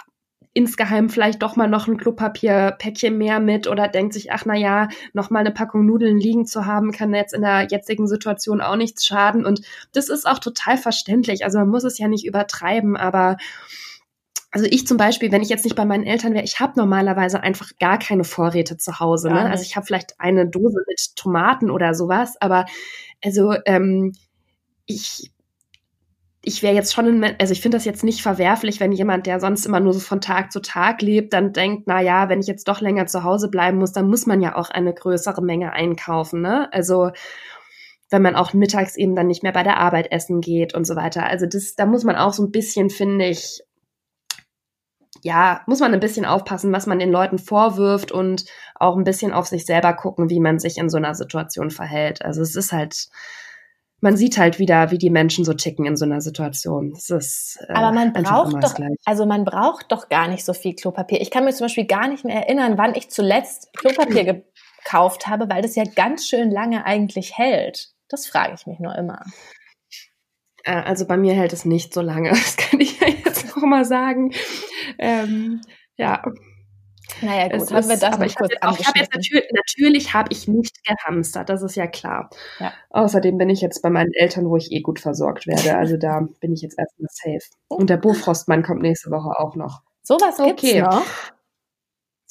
[0.53, 4.87] insgeheim vielleicht doch mal noch ein Klopapierpäckchen mehr mit oder denkt sich, ach na ja,
[5.13, 8.75] noch mal eine Packung Nudeln liegen zu haben, kann jetzt in der jetzigen Situation auch
[8.75, 9.61] nichts schaden und
[9.93, 11.43] das ist auch total verständlich.
[11.43, 13.37] Also man muss es ja nicht übertreiben, aber
[14.53, 17.41] also ich zum Beispiel, wenn ich jetzt nicht bei meinen Eltern wäre, ich habe normalerweise
[17.41, 19.29] einfach gar keine Vorräte zu Hause.
[19.29, 19.49] Ne?
[19.49, 22.67] Also ich habe vielleicht eine Dose mit Tomaten oder sowas, aber
[23.23, 24.13] also ähm,
[24.85, 25.31] ich
[26.45, 29.39] ich wäre jetzt schon, in, also ich finde das jetzt nicht verwerflich, wenn jemand, der
[29.39, 32.47] sonst immer nur so von Tag zu Tag lebt, dann denkt, na ja, wenn ich
[32.47, 35.71] jetzt doch länger zu Hause bleiben muss, dann muss man ja auch eine größere Menge
[35.71, 36.71] einkaufen, ne?
[36.73, 37.11] Also
[38.11, 40.95] wenn man auch mittags eben dann nicht mehr bei der Arbeit essen geht und so
[40.95, 41.25] weiter.
[41.25, 43.63] Also das, da muss man auch so ein bisschen, finde ich,
[45.23, 48.43] ja, muss man ein bisschen aufpassen, was man den Leuten vorwirft und
[48.75, 52.23] auch ein bisschen auf sich selber gucken, wie man sich in so einer Situation verhält.
[52.23, 53.07] Also es ist halt,
[54.01, 56.91] man sieht halt wieder, wie die Menschen so ticken in so einer Situation.
[56.91, 60.75] Das ist, äh, Aber man braucht doch, also man braucht doch gar nicht so viel
[60.75, 61.21] Klopapier.
[61.21, 64.43] Ich kann mir zum Beispiel gar nicht mehr erinnern, wann ich zuletzt Klopapier
[64.83, 67.93] gekauft habe, weil das ja ganz schön lange eigentlich hält.
[68.09, 69.23] Das frage ich mich nur immer.
[70.63, 72.31] Äh, also bei mir hält es nicht so lange.
[72.43, 74.33] Das kann ich ja jetzt noch mal sagen.
[74.97, 75.61] Ähm,
[75.97, 76.23] ja.
[77.21, 80.29] Naja, gut, es haben wir das aber ich kurz auch, hab jetzt natürlich, natürlich habe
[80.31, 82.29] ich nicht gehamstert, das ist ja klar.
[82.59, 82.73] Ja.
[82.89, 85.77] Außerdem bin ich jetzt bei meinen Eltern, wo ich eh gut versorgt werde.
[85.77, 87.51] Also da bin ich jetzt erstmal safe.
[87.67, 89.81] Und der Bofrostmann kommt nächste Woche auch noch.
[90.01, 90.81] Sowas gibt's okay.
[90.81, 91.05] noch.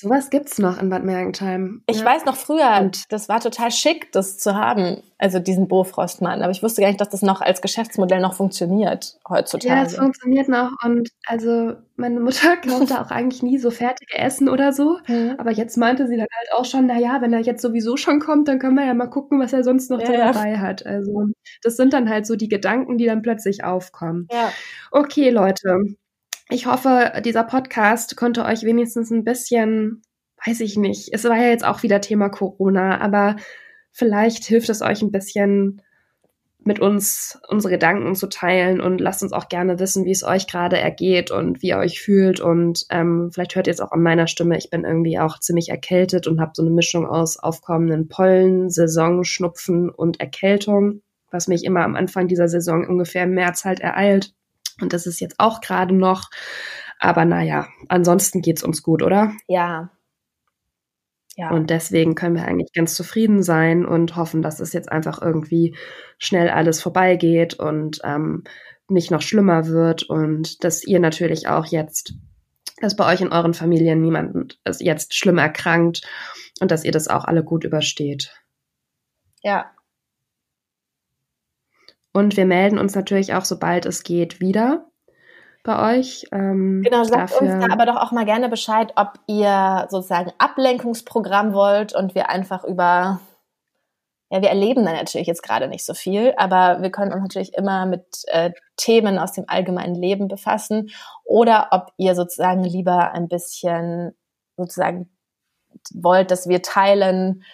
[0.02, 1.84] Sowas gibt's noch in Bad Mergentheim.
[1.86, 2.04] Ich ja.
[2.04, 6.42] weiß noch früher, und das war total schick, das zu haben, also diesen Bofrostmann.
[6.42, 9.72] Aber ich wusste gar nicht, dass das noch als Geschäftsmodell noch funktioniert heutzutage.
[9.72, 14.18] Ja, es funktioniert noch und also meine Mutter kauft da auch eigentlich nie so fertige
[14.18, 14.98] Essen oder so.
[15.06, 15.36] Mhm.
[15.38, 18.18] Aber jetzt meinte sie dann halt auch schon, na ja, wenn er jetzt sowieso schon
[18.18, 20.32] kommt, dann können wir ja mal gucken, was er sonst noch ja.
[20.32, 20.84] dabei hat.
[20.84, 21.26] Also
[21.62, 24.26] das sind dann halt so die Gedanken, die dann plötzlich aufkommen.
[24.32, 24.50] Ja.
[24.90, 25.94] Okay, Leute.
[26.52, 30.02] Ich hoffe, dieser Podcast konnte euch wenigstens ein bisschen,
[30.44, 33.36] weiß ich nicht, es war ja jetzt auch wieder Thema Corona, aber
[33.90, 35.80] vielleicht hilft es euch ein bisschen
[36.58, 40.46] mit uns unsere Gedanken zu teilen und lasst uns auch gerne wissen, wie es euch
[40.46, 42.40] gerade ergeht und wie ihr euch fühlt.
[42.40, 44.58] Und ähm, vielleicht hört ihr es auch an meiner Stimme.
[44.58, 49.24] Ich bin irgendwie auch ziemlich erkältet und habe so eine Mischung aus aufkommenden Pollen, Saison,
[49.24, 51.00] Schnupfen und Erkältung,
[51.30, 54.34] was mich immer am Anfang dieser Saison ungefähr im März halt ereilt.
[54.80, 56.30] Und das ist jetzt auch gerade noch.
[56.98, 59.32] Aber naja, ansonsten geht's uns gut, oder?
[59.48, 59.90] Ja.
[61.36, 61.50] Ja.
[61.50, 65.74] Und deswegen können wir eigentlich ganz zufrieden sein und hoffen, dass es jetzt einfach irgendwie
[66.18, 68.44] schnell alles vorbeigeht und ähm,
[68.88, 72.14] nicht noch schlimmer wird und dass ihr natürlich auch jetzt,
[72.80, 76.02] dass bei euch in euren Familien niemand jetzt schlimm erkrankt
[76.60, 78.34] und dass ihr das auch alle gut übersteht.
[79.42, 79.70] Ja,
[82.12, 84.86] und wir melden uns natürlich auch, sobald es geht, wieder
[85.64, 86.26] bei euch.
[86.32, 87.54] Ähm, genau, sagt dafür.
[87.54, 92.28] uns da aber doch auch mal gerne Bescheid, ob ihr sozusagen Ablenkungsprogramm wollt und wir
[92.28, 93.20] einfach über,
[94.30, 97.54] ja, wir erleben da natürlich jetzt gerade nicht so viel, aber wir können uns natürlich
[97.54, 100.90] immer mit äh, Themen aus dem allgemeinen Leben befassen
[101.24, 104.12] oder ob ihr sozusagen lieber ein bisschen
[104.56, 105.10] sozusagen
[105.94, 107.44] wollt, dass wir teilen,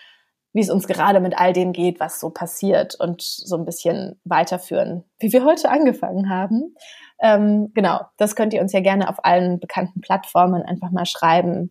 [0.59, 4.21] wie es uns gerade mit all dem geht, was so passiert und so ein bisschen
[4.25, 6.75] weiterführen, wie wir heute angefangen haben.
[7.21, 11.71] Ähm, genau, das könnt ihr uns ja gerne auf allen bekannten Plattformen einfach mal schreiben,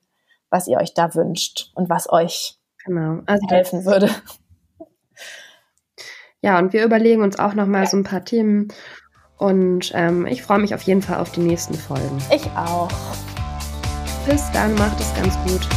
[0.49, 3.19] was ihr euch da wünscht und was euch genau.
[3.25, 4.09] also helfen würde.
[6.41, 7.87] Ja, und wir überlegen uns auch noch mal ja.
[7.87, 8.69] so ein paar Themen
[9.37, 12.19] und ähm, ich freue mich auf jeden Fall auf die nächsten Folgen.
[12.33, 12.89] Ich auch.
[14.25, 15.67] Bis dann, macht es ganz gut.